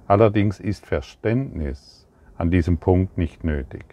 Allerdings 0.07 0.61
ist 0.61 0.87
Verständnis 0.87 2.09
an 2.39 2.51
diesem 2.51 2.79
Punkt 2.79 3.19
nicht 3.19 3.45
nötig. 3.45 3.85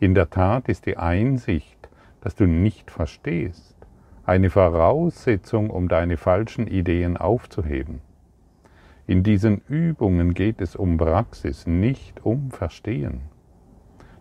In 0.00 0.14
der 0.14 0.30
Tat 0.30 0.70
ist 0.70 0.86
die 0.86 0.96
Einsicht, 0.96 1.90
dass 2.22 2.36
du 2.36 2.46
nicht 2.46 2.90
verstehst, 2.90 3.76
eine 4.24 4.48
Voraussetzung, 4.48 5.68
um 5.68 5.88
deine 5.88 6.16
falschen 6.16 6.66
Ideen 6.66 7.18
aufzuheben. 7.18 8.00
In 9.06 9.22
diesen 9.22 9.60
Übungen 9.68 10.32
geht 10.32 10.62
es 10.62 10.76
um 10.76 10.96
Praxis, 10.96 11.66
nicht 11.66 12.24
um 12.24 12.50
Verstehen. 12.50 13.20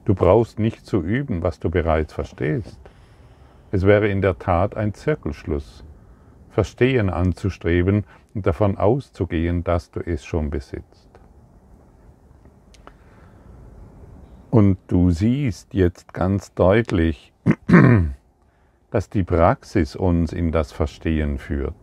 Du 0.03 0.13
brauchst 0.13 0.59
nicht 0.59 0.85
zu 0.85 1.01
üben, 1.01 1.41
was 1.41 1.59
du 1.59 1.69
bereits 1.69 2.13
verstehst. 2.13 2.79
Es 3.71 3.85
wäre 3.85 4.09
in 4.09 4.21
der 4.21 4.37
Tat 4.37 4.75
ein 4.75 4.93
Zirkelschluss, 4.93 5.85
Verstehen 6.49 7.09
anzustreben 7.09 8.03
und 8.35 8.45
davon 8.45 8.77
auszugehen, 8.77 9.63
dass 9.63 9.89
du 9.89 10.01
es 10.01 10.25
schon 10.25 10.49
besitzt. 10.49 11.09
Und 14.51 14.77
du 14.87 15.09
siehst 15.09 15.73
jetzt 15.73 16.13
ganz 16.13 16.53
deutlich, 16.53 17.33
dass 18.91 19.09
die 19.09 19.23
Praxis 19.23 19.95
uns 19.95 20.33
in 20.33 20.51
das 20.51 20.71
Verstehen 20.71 21.39
führt. 21.39 21.82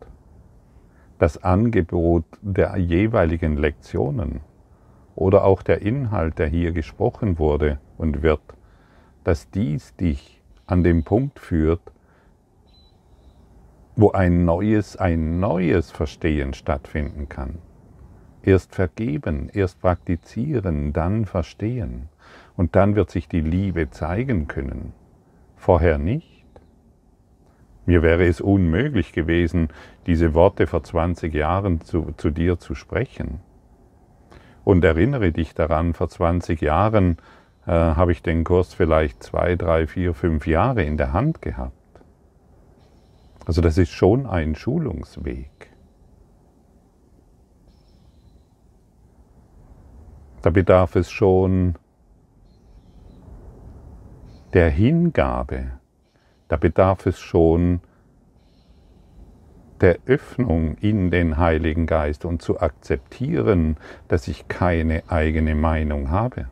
Das 1.21 1.45
Angebot 1.45 2.25
der 2.41 2.79
jeweiligen 2.79 3.59
Lektionen 3.59 4.41
oder 5.15 5.45
auch 5.45 5.61
der 5.61 5.83
Inhalt, 5.83 6.39
der 6.39 6.47
hier 6.47 6.73
gesprochen 6.73 7.39
wurde 7.39 7.79
und 7.99 8.23
wird, 8.23 8.41
dass 9.23 9.51
dies 9.51 9.95
dich 9.97 10.43
an 10.67 10.83
den 10.83 11.05
Punkt 11.05 11.39
führt, 11.39 11.83
wo 13.97 14.13
ein 14.13 14.47
neues, 14.47 14.97
ein 14.97 15.41
neues 15.41 15.91
Verstehen 15.91 16.55
stattfinden 16.55 17.29
kann. 17.29 17.59
Erst 18.43 18.75
vergeben, 18.75 19.51
erst 19.53 19.79
praktizieren, 19.83 20.95
dann 20.95 21.27
verstehen. 21.27 22.09
Und 22.57 22.77
dann 22.77 22.97
wird 22.97 23.11
sich 23.11 23.29
die 23.29 23.43
Liebe 23.43 23.91
zeigen 23.91 24.49
können. 24.49 24.95
Vorher 25.57 25.99
nicht. 25.99 26.40
Mir 27.91 28.03
wäre 28.03 28.25
es 28.25 28.41
unmöglich 28.41 29.13
gewesen, 29.13 29.67
diese 30.07 30.33
Worte 30.33 30.69
vor 30.69 30.85
20 30.85 31.35
Jahren 31.35 31.81
zu, 31.81 32.15
zu 32.17 32.31
dir 32.31 32.57
zu 32.61 32.77
sprechen. 32.77 33.41
Und 34.63 34.85
erinnere 34.85 35.33
dich 35.33 35.55
daran, 35.55 35.93
vor 35.93 36.09
20 36.09 36.61
Jahren 36.61 37.17
äh, 37.67 37.73
habe 37.73 38.13
ich 38.13 38.23
den 38.23 38.45
Kurs 38.45 38.75
vielleicht 38.75 39.25
zwei, 39.25 39.57
drei, 39.57 39.89
vier, 39.89 40.15
fünf 40.15 40.47
Jahre 40.47 40.85
in 40.85 40.99
der 40.99 41.13
Hand 41.13 41.43
gehabt. 41.43 41.75
Also 43.45 43.61
das 43.61 43.77
ist 43.77 43.91
schon 43.91 44.25
ein 44.25 44.55
Schulungsweg. 44.55 45.73
Da 50.43 50.51
bedarf 50.51 50.95
es 50.95 51.11
schon 51.11 51.75
der 54.53 54.71
Hingabe, 54.71 55.80
da 56.51 56.57
bedarf 56.57 57.07
es 57.07 57.21
schon 57.21 57.79
der 59.81 59.99
Öffnung 60.07 60.75
in 60.79 61.13
den 61.13 61.37
Heiligen 61.37 61.87
Geist 61.87 62.25
und 62.25 62.43
zu 62.43 62.61
akzeptieren, 62.61 63.77
dass 64.09 64.27
ich 64.27 64.49
keine 64.49 65.05
eigene 65.09 65.55
Meinung 65.55 66.11
habe. 66.11 66.47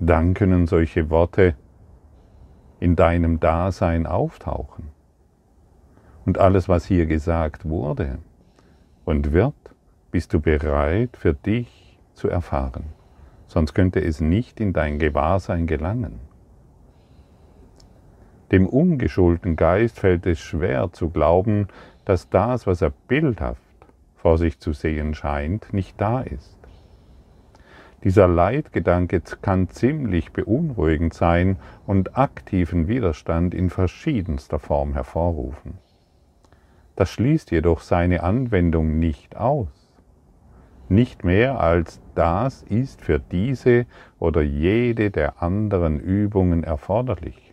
Dann 0.00 0.32
können 0.32 0.66
solche 0.66 1.10
Worte 1.10 1.56
in 2.80 2.96
deinem 2.96 3.38
Dasein 3.38 4.06
auftauchen. 4.06 4.88
Und 6.24 6.38
alles, 6.38 6.70
was 6.70 6.86
hier 6.86 7.04
gesagt 7.04 7.68
wurde 7.68 8.18
und 9.04 9.32
wird, 9.32 9.54
bist 10.10 10.32
du 10.32 10.40
bereit 10.40 11.18
für 11.18 11.34
dich 11.34 11.98
zu 12.14 12.30
erfahren. 12.30 12.84
Sonst 13.46 13.74
könnte 13.74 14.02
es 14.02 14.22
nicht 14.22 14.58
in 14.58 14.72
dein 14.72 14.98
Gewahrsein 14.98 15.66
gelangen. 15.66 16.25
Dem 18.52 18.66
ungeschulten 18.66 19.56
Geist 19.56 19.98
fällt 19.98 20.26
es 20.26 20.38
schwer 20.38 20.90
zu 20.92 21.10
glauben, 21.10 21.68
dass 22.04 22.28
das, 22.28 22.66
was 22.66 22.80
er 22.82 22.92
bildhaft 23.08 23.60
vor 24.14 24.38
sich 24.38 24.58
zu 24.60 24.72
sehen 24.72 25.14
scheint, 25.14 25.72
nicht 25.72 26.00
da 26.00 26.20
ist. 26.20 26.56
Dieser 28.04 28.28
Leitgedanke 28.28 29.20
kann 29.42 29.68
ziemlich 29.68 30.32
beunruhigend 30.32 31.12
sein 31.12 31.56
und 31.86 32.16
aktiven 32.16 32.86
Widerstand 32.86 33.54
in 33.54 33.70
verschiedenster 33.70 34.60
Form 34.60 34.92
hervorrufen. 34.92 35.78
Das 36.94 37.10
schließt 37.10 37.50
jedoch 37.50 37.80
seine 37.80 38.22
Anwendung 38.22 38.98
nicht 38.98 39.36
aus. 39.36 39.92
Nicht 40.88 41.24
mehr 41.24 41.60
als 41.60 42.00
das 42.14 42.62
ist 42.62 43.02
für 43.02 43.18
diese 43.18 43.86
oder 44.20 44.40
jede 44.42 45.10
der 45.10 45.42
anderen 45.42 45.98
Übungen 45.98 46.62
erforderlich. 46.62 47.45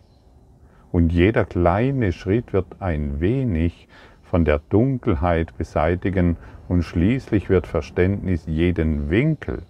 Und 0.94 1.12
jeder 1.12 1.44
kleine 1.44 2.12
Schritt 2.12 2.52
wird 2.52 2.66
ein 2.78 3.18
wenig 3.18 3.88
von 4.22 4.44
der 4.44 4.60
Dunkelheit 4.60 5.58
beseitigen 5.58 6.36
und 6.68 6.84
schließlich 6.84 7.50
wird 7.50 7.66
Verständnis 7.66 8.46
jeden 8.46 9.10
Winkel 9.10 9.64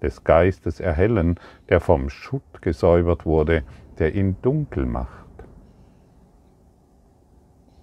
des 0.00 0.24
Geistes 0.24 0.80
erhellen, 0.80 1.38
der 1.68 1.80
vom 1.80 2.08
Schutt 2.08 2.62
gesäubert 2.62 3.26
wurde, 3.26 3.62
der 3.98 4.14
ihn 4.14 4.36
dunkel 4.40 4.86
macht. 4.86 5.26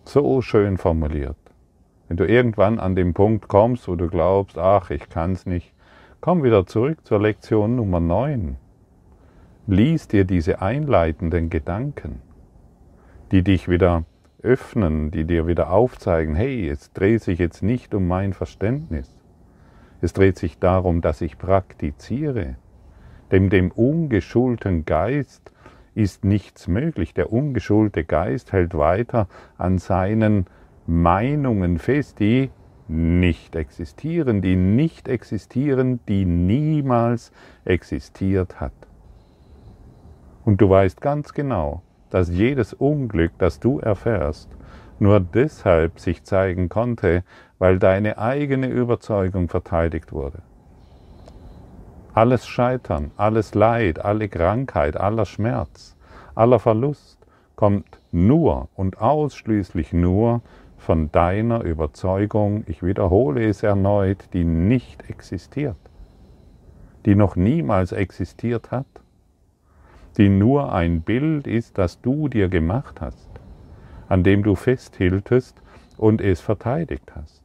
So 0.04 0.41
schön 0.41 0.80
formuliert. 0.80 1.38
Wenn 2.08 2.17
du 2.17 2.26
irgendwann 2.28 2.80
an 2.80 2.96
den 2.96 3.13
Punkt 3.13 3.48
kommst, 3.48 3.88
wo 3.88 3.96
du 3.96 4.08
glaubst, 4.08 4.58
ach, 4.58 4.89
ich 4.89 5.08
kann's 5.08 5.46
nicht, 5.46 5.72
komm 6.19 6.41
wieder 6.41 6.65
zurück 6.65 7.06
zur 7.06 7.22
Lektion 7.22 7.76
Nummer 7.76 8.00
9. 8.00 8.58
Lies 9.65 10.10
dir 10.10 10.26
diese 10.26 10.62
einleitenden 10.62 11.49
Gedanken, 11.49 12.21
die 13.32 13.43
dich 13.43 13.69
wieder 13.69 14.04
öffnen, 14.41 15.10
die 15.10 15.23
dir 15.23 15.47
wieder 15.47 15.71
aufzeigen, 15.71 16.36
hey, 16.36 16.67
es 16.67 16.91
dreht 16.91 17.23
sich 17.23 17.39
jetzt 17.39 17.63
nicht 17.63 17.93
um 17.93 18.06
mein 18.06 18.34
Verständnis. 18.34 19.15
Es 20.02 20.12
dreht 20.12 20.38
sich 20.38 20.60
darum, 20.60 20.99
dass 20.99 21.21
ich 21.21 21.38
praktiziere. 21.38 22.58
Dem, 23.32 23.49
dem 23.49 23.71
ungeschulten 23.71 24.84
Geist 24.84 25.54
ist 25.95 26.26
nichts 26.26 26.67
möglich. 26.67 27.13
Der 27.13 27.32
ungeschulte 27.32 28.04
Geist 28.04 28.52
hält 28.52 28.73
weiter 28.73 29.30
an 29.58 29.78
seinen 29.78 30.45
Meinungen 30.88 31.80
fest, 31.80 32.19
die 32.19 32.49
nicht 32.89 33.56
existieren, 33.56 34.41
die 34.41 34.58
nicht 34.58 35.08
existieren, 35.08 36.02
die 36.10 36.26
niemals 36.26 37.32
existiert 37.63 38.60
hat. 38.60 38.73
Und 40.45 40.60
du 40.60 40.69
weißt 40.69 40.99
ganz 40.99 41.34
genau, 41.34 41.82
dass 42.10 42.29
jedes 42.29 42.73
Unglück, 42.73 43.32
das 43.38 43.60
du 43.60 43.79
erfährst, 43.79 44.49
nur 44.99 45.19
deshalb 45.19 45.99
sich 45.99 46.23
zeigen 46.23 46.69
konnte, 46.69 47.23
weil 47.60 47.79
deine 47.79 48.17
eigene 48.17 48.67
Überzeugung 48.67 49.49
verteidigt 49.49 50.12
wurde. 50.12 50.39
Alles 52.13 52.45
Scheitern, 52.45 53.12
alles 53.17 53.56
Leid, 53.56 54.03
alle 54.03 54.29
Krankheit, 54.29 54.97
aller 54.97 55.25
Schmerz, 55.25 55.95
aller 56.36 56.60
Verlust 56.60 57.17
kommt 57.56 57.99
nur 58.12 58.69
und 58.75 59.01
ausschließlich 59.01 59.93
nur 59.93 60.41
von 60.77 61.12
deiner 61.12 61.63
Überzeugung, 61.63 62.65
ich 62.67 62.84
wiederhole 62.84 63.47
es 63.47 63.63
erneut, 63.63 64.25
die 64.34 64.43
nicht 64.43 65.10
existiert, 65.10 65.77
die 67.06 67.15
noch 67.15 67.36
niemals 67.36 67.93
existiert 67.93 68.69
hat 68.69 68.86
die 70.17 70.30
nur 70.30 70.73
ein 70.73 71.02
Bild 71.02 71.47
ist, 71.47 71.78
das 71.78 72.02
du 72.02 72.28
dir 72.28 72.49
gemacht 72.49 73.02
hast, 73.02 73.30
an 74.08 74.23
dem 74.23 74.43
du 74.43 74.56
festhieltest 74.56 75.62
und 75.97 76.21
es 76.21 76.39
verteidigt 76.41 77.13
hast. 77.15 77.41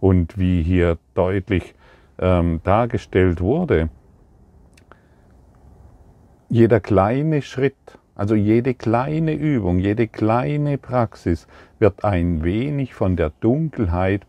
Und 0.00 0.38
wie 0.38 0.62
hier 0.62 0.98
deutlich 1.14 1.74
ähm, 2.18 2.60
dargestellt 2.62 3.40
wurde, 3.40 3.88
jeder 6.48 6.80
kleine 6.80 7.42
Schritt, 7.42 7.97
also 8.18 8.34
jede 8.34 8.74
kleine 8.74 9.32
Übung, 9.32 9.78
jede 9.78 10.08
kleine 10.08 10.76
Praxis 10.76 11.46
wird 11.78 12.04
ein 12.04 12.42
wenig 12.42 12.92
von 12.92 13.14
der 13.14 13.30
Dunkelheit 13.30 14.26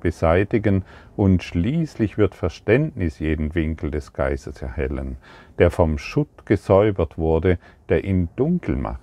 beseitigen 0.00 0.84
und 1.14 1.42
schließlich 1.42 2.16
wird 2.16 2.34
Verständnis 2.34 3.18
jeden 3.18 3.54
Winkel 3.54 3.90
des 3.90 4.14
Geistes 4.14 4.62
erhellen, 4.62 5.18
der 5.58 5.70
vom 5.70 5.98
Schutt 5.98 6.46
gesäubert 6.46 7.18
wurde, 7.18 7.58
der 7.90 8.04
ihn 8.04 8.30
dunkel 8.36 8.74
macht. 8.74 9.00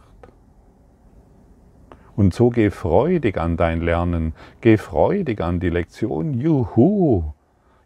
Und 2.16 2.34
so 2.34 2.50
geh 2.50 2.72
freudig 2.72 3.38
an 3.38 3.56
dein 3.56 3.82
Lernen, 3.82 4.34
geh 4.62 4.78
freudig 4.78 5.42
an 5.42 5.60
die 5.60 5.70
Lektion, 5.70 6.34
juhu! 6.34 7.34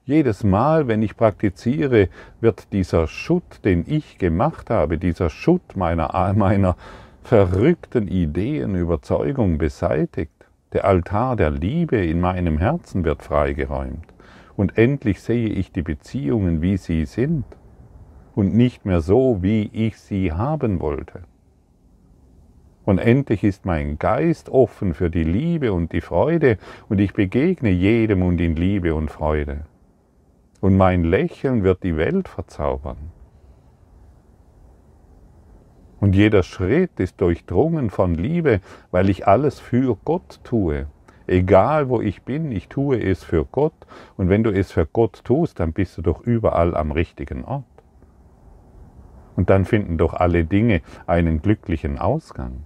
Jedes 0.07 0.43
Mal, 0.43 0.87
wenn 0.87 1.01
ich 1.01 1.17
praktiziere, 1.17 2.09
wird 2.39 2.71
dieser 2.73 3.07
Schutt, 3.07 3.65
den 3.65 3.85
ich 3.87 4.19
gemacht 4.19 4.69
habe, 4.69 4.99
dieser 4.99 5.31
Schutt 5.31 5.75
meiner, 5.75 6.33
meiner 6.35 6.77
verrückten 7.23 8.07
Ideen, 8.07 8.75
Überzeugung 8.75 9.57
beseitigt. 9.57 10.31
Der 10.73 10.85
Altar 10.85 11.35
der 11.35 11.49
Liebe 11.49 11.97
in 11.97 12.21
meinem 12.21 12.59
Herzen 12.59 13.03
wird 13.03 13.23
freigeräumt. 13.23 14.05
Und 14.55 14.77
endlich 14.77 15.21
sehe 15.21 15.49
ich 15.49 15.71
die 15.71 15.81
Beziehungen, 15.81 16.61
wie 16.61 16.77
sie 16.77 17.05
sind 17.05 17.45
und 18.35 18.53
nicht 18.53 18.85
mehr 18.85 19.01
so, 19.01 19.39
wie 19.41 19.71
ich 19.73 19.97
sie 19.97 20.31
haben 20.31 20.81
wollte. 20.81 21.23
Und 22.83 22.99
endlich 22.99 23.43
ist 23.43 23.65
mein 23.65 23.97
Geist 23.97 24.49
offen 24.49 24.93
für 24.93 25.09
die 25.09 25.23
Liebe 25.23 25.73
und 25.73 25.93
die 25.93 26.01
Freude 26.01 26.59
und 26.89 26.99
ich 26.99 27.13
begegne 27.13 27.71
jedem 27.71 28.21
und 28.21 28.39
in 28.39 28.55
Liebe 28.55 28.93
und 28.93 29.09
Freude 29.09 29.65
und 30.61 30.77
mein 30.77 31.03
Lächeln 31.03 31.63
wird 31.63 31.83
die 31.83 31.97
Welt 31.97 32.27
verzaubern. 32.27 33.11
Und 35.99 36.15
jeder 36.15 36.43
Schritt 36.43 36.99
ist 36.99 37.19
durchdrungen 37.21 37.89
von 37.89 38.15
Liebe, 38.15 38.61
weil 38.91 39.09
ich 39.09 39.27
alles 39.27 39.59
für 39.59 39.97
Gott 40.05 40.39
tue. 40.43 40.87
Egal 41.27 41.89
wo 41.89 42.01
ich 42.01 42.21
bin, 42.23 42.51
ich 42.51 42.67
tue 42.67 43.01
es 43.01 43.23
für 43.23 43.45
Gott. 43.45 43.73
Und 44.15 44.29
wenn 44.29 44.43
du 44.43 44.51
es 44.51 44.71
für 44.71 44.85
Gott 44.85 45.23
tust, 45.23 45.59
dann 45.59 45.73
bist 45.73 45.97
du 45.97 46.01
doch 46.01 46.21
überall 46.21 46.75
am 46.75 46.91
richtigen 46.91 47.43
Ort. 47.43 47.63
Und 49.35 49.49
dann 49.49 49.65
finden 49.65 49.97
doch 49.97 50.13
alle 50.13 50.45
Dinge 50.45 50.81
einen 51.07 51.41
glücklichen 51.41 51.97
Ausgang. 51.97 52.63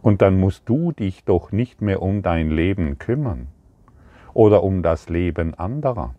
Und 0.00 0.22
dann 0.22 0.38
musst 0.38 0.68
du 0.68 0.92
dich 0.92 1.24
doch 1.24 1.52
nicht 1.52 1.82
mehr 1.82 2.00
um 2.00 2.22
dein 2.22 2.50
Leben 2.50 2.98
kümmern 2.98 3.48
oder 4.36 4.62
um 4.62 4.82
das 4.82 5.08
Leben 5.08 5.54
anderer. 5.54 6.14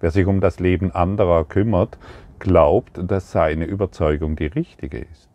Wer 0.00 0.10
sich 0.10 0.26
um 0.26 0.40
das 0.40 0.58
Leben 0.58 0.90
anderer 0.90 1.44
kümmert, 1.44 1.98
glaubt, 2.38 2.98
dass 3.00 3.30
seine 3.30 3.66
Überzeugung 3.66 4.36
die 4.36 4.46
richtige 4.46 4.98
ist. 4.98 5.28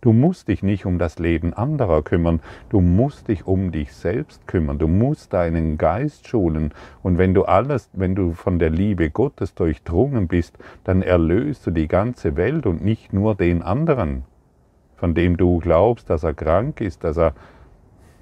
Du 0.00 0.12
musst 0.12 0.48
dich 0.48 0.62
nicht 0.62 0.84
um 0.84 0.98
das 0.98 1.20
Leben 1.20 1.54
anderer 1.54 2.02
kümmern, 2.02 2.40
du 2.68 2.80
musst 2.80 3.28
dich 3.28 3.46
um 3.46 3.70
dich 3.70 3.94
selbst 3.94 4.46
kümmern, 4.48 4.78
du 4.78 4.88
musst 4.88 5.32
deinen 5.32 5.78
Geist 5.78 6.26
schulen 6.26 6.74
und 7.02 7.16
wenn 7.16 7.32
du 7.32 7.44
alles, 7.44 7.88
wenn 7.92 8.16
du 8.16 8.32
von 8.32 8.58
der 8.58 8.70
Liebe 8.70 9.10
Gottes 9.10 9.54
durchdrungen 9.54 10.26
bist, 10.26 10.58
dann 10.82 11.00
erlöst 11.00 11.64
du 11.66 11.70
die 11.70 11.88
ganze 11.88 12.36
Welt 12.36 12.66
und 12.66 12.84
nicht 12.84 13.12
nur 13.12 13.36
den 13.36 13.62
anderen, 13.62 14.24
von 14.96 15.14
dem 15.14 15.36
du 15.36 15.60
glaubst, 15.60 16.10
dass 16.10 16.24
er 16.24 16.34
krank 16.34 16.80
ist, 16.80 17.04
dass 17.04 17.16
er 17.16 17.34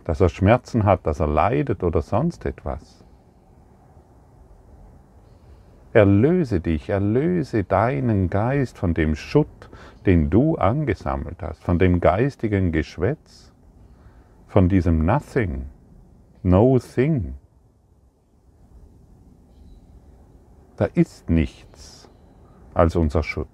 dass 0.05 0.21
er 0.21 0.29
Schmerzen 0.29 0.85
hat, 0.85 1.07
dass 1.07 1.21
er 1.21 1.29
leidet 1.29 1.83
oder 1.83 2.03
sonst 2.03 2.45
etwas. 2.47 3.05
Erlöse 5.93 6.61
dich, 6.61 6.89
erlöse 6.89 7.65
deinen 7.65 8.31
Geist 8.31 8.79
von 8.79 8.95
dem 8.95 9.15
Schutt, 9.15 9.69
den 10.07 10.31
du 10.31 10.57
angesammelt 10.57 11.43
hast, 11.43 11.63
von 11.63 11.79
dem 11.79 12.01
geistigen 12.01 12.73
Geschwätz, 12.73 13.53
von 14.47 14.69
diesem 14.69 15.05
Nothing, 15.05 15.67
No 16.43 16.79
Thing. 16.79 17.35
Da 20.77 20.87
ist 20.87 21.29
nichts 21.29 22.11
als 22.73 22.97
unser 22.97 23.23
Schutt, 23.23 23.49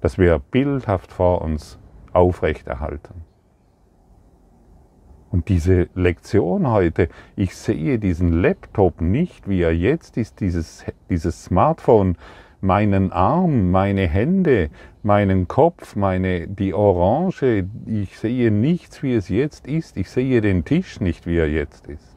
das 0.00 0.18
wir 0.18 0.40
bildhaft 0.40 1.12
vor 1.12 1.40
uns 1.42 1.78
aufrechterhalten. 2.12 3.33
Und 5.34 5.48
diese 5.48 5.88
Lektion 5.96 6.68
heute, 6.68 7.08
ich 7.34 7.56
sehe 7.56 7.98
diesen 7.98 8.40
Laptop 8.40 9.00
nicht, 9.00 9.48
wie 9.48 9.62
er 9.62 9.74
jetzt 9.74 10.16
ist, 10.16 10.38
dieses, 10.38 10.84
dieses 11.10 11.42
Smartphone, 11.46 12.16
meinen 12.60 13.10
Arm, 13.10 13.72
meine 13.72 14.06
Hände, 14.06 14.70
meinen 15.02 15.48
Kopf, 15.48 15.96
meine, 15.96 16.46
die 16.46 16.72
Orange, 16.72 17.64
ich 17.84 18.16
sehe 18.16 18.52
nichts, 18.52 19.02
wie 19.02 19.14
es 19.14 19.28
jetzt 19.28 19.66
ist, 19.66 19.96
ich 19.96 20.08
sehe 20.08 20.40
den 20.40 20.64
Tisch 20.64 21.00
nicht, 21.00 21.26
wie 21.26 21.38
er 21.38 21.50
jetzt 21.50 21.88
ist. 21.88 22.14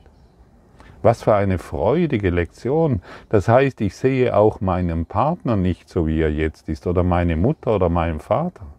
Was 1.02 1.24
für 1.24 1.34
eine 1.34 1.58
freudige 1.58 2.30
Lektion. 2.30 3.02
Das 3.30 3.48
heißt, 3.48 3.82
ich 3.82 3.96
sehe 3.96 4.38
auch 4.38 4.62
meinen 4.62 5.08
Partner 5.08 5.56
nicht 5.56 5.90
so, 5.90 6.06
wie 6.06 6.22
er 6.22 6.32
jetzt 6.32 6.70
ist, 6.70 6.86
oder 6.86 7.02
meine 7.02 7.36
Mutter 7.36 7.78
oder 7.78 7.90
meinen 7.90 8.20
Vater. 8.20 8.77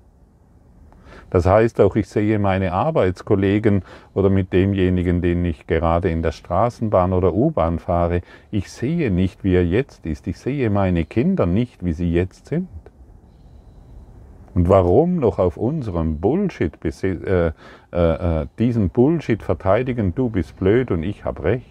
Das 1.31 1.45
heißt 1.45 1.81
auch, 1.81 1.95
ich 1.97 2.09
sehe 2.09 2.39
meine 2.39 2.73
Arbeitskollegen 2.73 3.83
oder 4.15 4.31
mit 4.31 4.53
demjenigen, 4.53 5.21
den 5.21 5.45
ich 5.45 5.67
gerade 5.67 6.11
in 6.11 6.23
der 6.23 6.33
Straßenbahn 6.33 7.13
oder 7.13 7.35
U-Bahn 7.35 7.79
fahre, 7.79 8.23
ich 8.51 8.71
sehe 8.71 9.11
nicht, 9.11 9.45
wie 9.45 9.55
er 9.55 9.65
jetzt 9.65 10.07
ist. 10.07 10.27
Ich 10.27 10.39
sehe 10.39 10.71
meine 10.71 11.05
Kinder 11.05 11.45
nicht, 11.45 11.85
wie 11.85 11.93
sie 11.93 12.11
jetzt 12.13 12.47
sind. 12.47 12.69
Und 14.55 14.69
warum 14.69 15.17
noch 15.17 15.39
auf 15.39 15.57
unserem 15.59 16.19
Bullshit, 16.19 16.73
äh, 16.83 17.53
äh, 17.93 17.93
äh, 17.93 18.47
diesen 18.59 18.89
Bullshit 18.89 19.43
verteidigen, 19.43 20.15
du 20.15 20.31
bist 20.31 20.57
blöd 20.59 20.91
und 20.91 21.03
ich 21.03 21.25
habe 21.25 21.45
recht. 21.45 21.65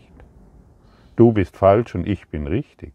Du 1.16 1.32
bist 1.32 1.58
falsch 1.58 1.96
und 1.96 2.08
ich 2.08 2.28
bin 2.28 2.46
richtig. 2.46 2.94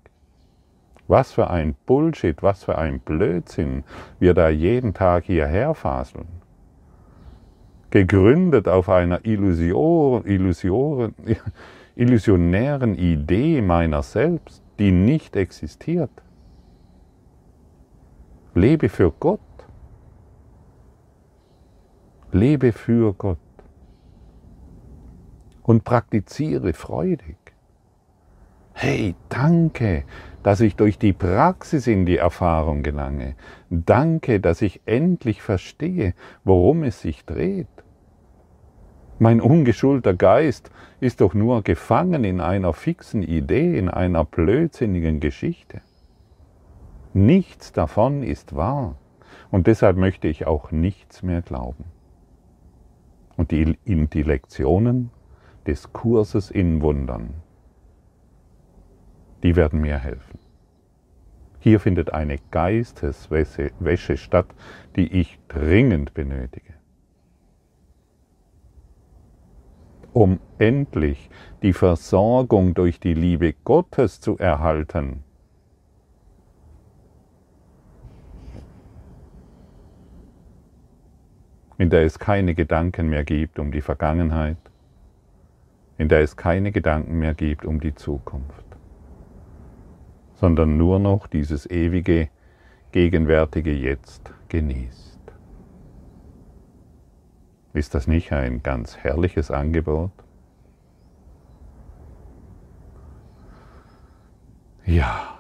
Was 1.09 1.33
für 1.33 1.51
ein 1.51 1.75
Bullshit, 1.87 2.41
was 2.43 2.63
für 2.63 2.79
ein 2.79 3.01
Blödsinn 3.01 3.83
wir 4.21 4.33
da 4.33 4.49
jeden 4.49 4.95
Tag 4.95 5.25
hierher 5.25 5.75
faseln 5.75 6.42
gegründet 7.93 8.69
auf 8.69 8.89
einer 8.89 9.25
Illusion, 9.27 10.25
Illusion, 10.25 11.15
illusionären 11.95 12.95
Idee 12.95 13.61
meiner 13.61 14.03
selbst, 14.03 14.63
die 14.79 14.91
nicht 14.91 15.37
existiert. 15.37 16.11
Lebe 18.55 18.89
für 18.89 19.13
Gott. 19.13 19.41
Lebe 22.33 22.73
für 22.73 23.13
Gott. 23.13 23.39
Und 25.63 25.85
praktiziere 25.85 26.73
freudig. 26.73 27.37
Hey, 28.73 29.15
danke, 29.29 30.05
dass 30.43 30.63
ich 30.63 30.77
durch 30.77 30.99
die 30.99 31.13
Praxis 31.13 31.87
in 31.87 32.07
die 32.07 32.17
Erfahrung 32.17 32.83
gelange. 32.83 33.37
Danke, 33.69 34.41
dass 34.41 34.63
ich 34.63 34.81
endlich 34.87 35.43
verstehe, 35.43 36.15
worum 36.43 36.85
es 36.85 37.03
sich 37.03 37.27
dreht. 37.27 37.69
Mein 39.19 39.41
ungeschulter 39.41 40.15
Geist 40.15 40.71
ist 41.01 41.21
doch 41.21 41.35
nur 41.35 41.63
gefangen 41.63 42.25
in 42.25 42.41
einer 42.41 42.73
fixen 42.73 43.23
Idee, 43.23 43.79
in 43.79 43.89
einer 43.89 44.25
blödsinnigen 44.25 45.21
Geschichte. 45.21 45.81
Nichts 47.15 47.73
davon 47.73 48.23
ist 48.23 48.57
wahr. 48.57 48.97
Und 49.51 49.67
deshalb 49.67 49.97
möchte 49.97 50.29
ich 50.29 50.47
auch 50.47 50.71
nichts 50.73 51.23
mehr 51.23 51.43
glauben. 51.43 51.85
Und 53.37 53.51
die, 53.51 53.79
die 53.87 54.23
Lektionen 54.23 55.11
des 55.67 55.93
Kurses 55.93 56.51
in 56.51 56.81
Wundern, 56.83 57.35
die 59.43 59.57
werden 59.57 59.81
mir 59.81 59.99
helfen. 59.99 60.39
Hier 61.59 61.81
findet 61.81 62.13
eine 62.13 62.39
Geisteswäsche 62.51 64.17
statt, 64.17 64.47
die 64.97 65.13
ich 65.13 65.39
dringend 65.49 66.15
benötige. 66.15 66.75
Um 70.13 70.39
endlich 70.59 71.31
die 71.63 71.73
Versorgung 71.73 72.75
durch 72.75 73.01
die 73.01 73.15
Liebe 73.15 73.55
Gottes 73.65 74.21
zu 74.21 74.39
erhalten. 74.39 75.25
in 81.83 81.91
der 81.91 82.05
es 82.05 82.21
keine 82.21 82.55
Gedanken 82.55 83.09
mehr 83.09 83.25
gibt 83.25 83.59
um 83.59 83.73
die 83.73 83.81
Vergangenheit, 83.81 84.57
in 85.99 86.09
der 86.09 86.21
es 86.21 86.37
keine 86.37 86.71
Gedanken 86.71 87.19
mehr 87.19 87.35
gibt 87.35 87.65
um 87.65 87.81
die 87.81 87.93
Zukunft, 87.93 88.65
sondern 90.35 90.77
nur 90.77 91.01
noch 91.01 91.27
dieses 91.27 91.69
ewige, 91.69 92.29
gegenwärtige 92.93 93.73
Jetzt 93.73 94.33
genießt. 94.49 95.12
Ist 97.75 97.95
das 97.95 98.07
nicht 98.07 98.33
ein 98.33 98.63
ganz 98.63 98.99
herrliches 98.99 99.51
Angebot? 99.51 100.11
Ja, 104.85 105.39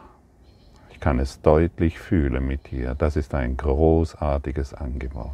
ich 0.90 1.00
kann 1.00 1.18
es 1.18 1.42
deutlich 1.42 1.98
fühlen 1.98 2.46
mit 2.46 2.70
dir. 2.70 2.94
Das 2.94 3.16
ist 3.16 3.34
ein 3.34 3.56
großartiges 3.56 4.72
Angebot. 4.72 5.30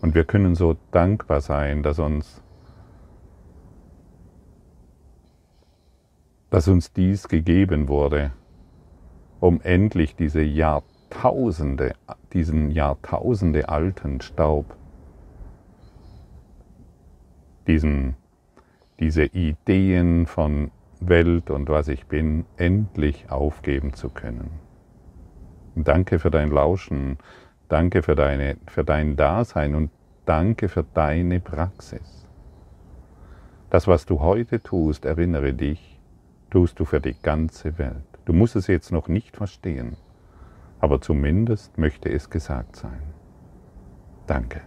Und 0.00 0.14
wir 0.14 0.24
können 0.24 0.54
so 0.54 0.76
dankbar 0.92 1.40
sein, 1.40 1.82
dass 1.82 1.98
uns, 1.98 2.40
dass 6.50 6.68
uns 6.68 6.92
dies 6.92 7.26
gegeben 7.26 7.88
wurde, 7.88 8.32
um 9.40 9.60
endlich 9.60 10.14
diese 10.14 10.42
Jahrtausende 10.42 10.87
Jahrtausende, 11.10 11.94
diesen 12.32 12.70
Jahrtausende 12.70 13.68
alten 13.68 14.20
Staub, 14.20 14.76
diesen, 17.66 18.14
diese 19.00 19.24
Ideen 19.24 20.26
von 20.26 20.70
Welt 21.00 21.50
und 21.50 21.70
was 21.70 21.88
ich 21.88 22.06
bin, 22.06 22.44
endlich 22.56 23.30
aufgeben 23.30 23.94
zu 23.94 24.10
können. 24.10 24.50
Danke 25.74 26.18
für 26.18 26.30
dein 26.30 26.50
Lauschen, 26.50 27.18
danke 27.68 28.02
für, 28.02 28.14
deine, 28.14 28.58
für 28.66 28.84
dein 28.84 29.16
Dasein 29.16 29.74
und 29.74 29.90
danke 30.26 30.68
für 30.68 30.84
deine 30.92 31.40
Praxis. 31.40 32.28
Das, 33.70 33.86
was 33.86 34.04
du 34.04 34.20
heute 34.20 34.62
tust, 34.62 35.06
erinnere 35.06 35.54
dich, 35.54 36.00
tust 36.50 36.78
du 36.78 36.84
für 36.84 37.00
die 37.00 37.16
ganze 37.22 37.78
Welt. 37.78 38.04
Du 38.26 38.32
musst 38.34 38.56
es 38.56 38.66
jetzt 38.66 38.92
noch 38.92 39.08
nicht 39.08 39.36
verstehen 39.36 39.96
aber 40.80 41.00
zumindest 41.00 41.76
möchte 41.78 42.08
es 42.08 42.30
gesagt 42.30 42.76
sein. 42.76 43.02
Danke. 44.26 44.60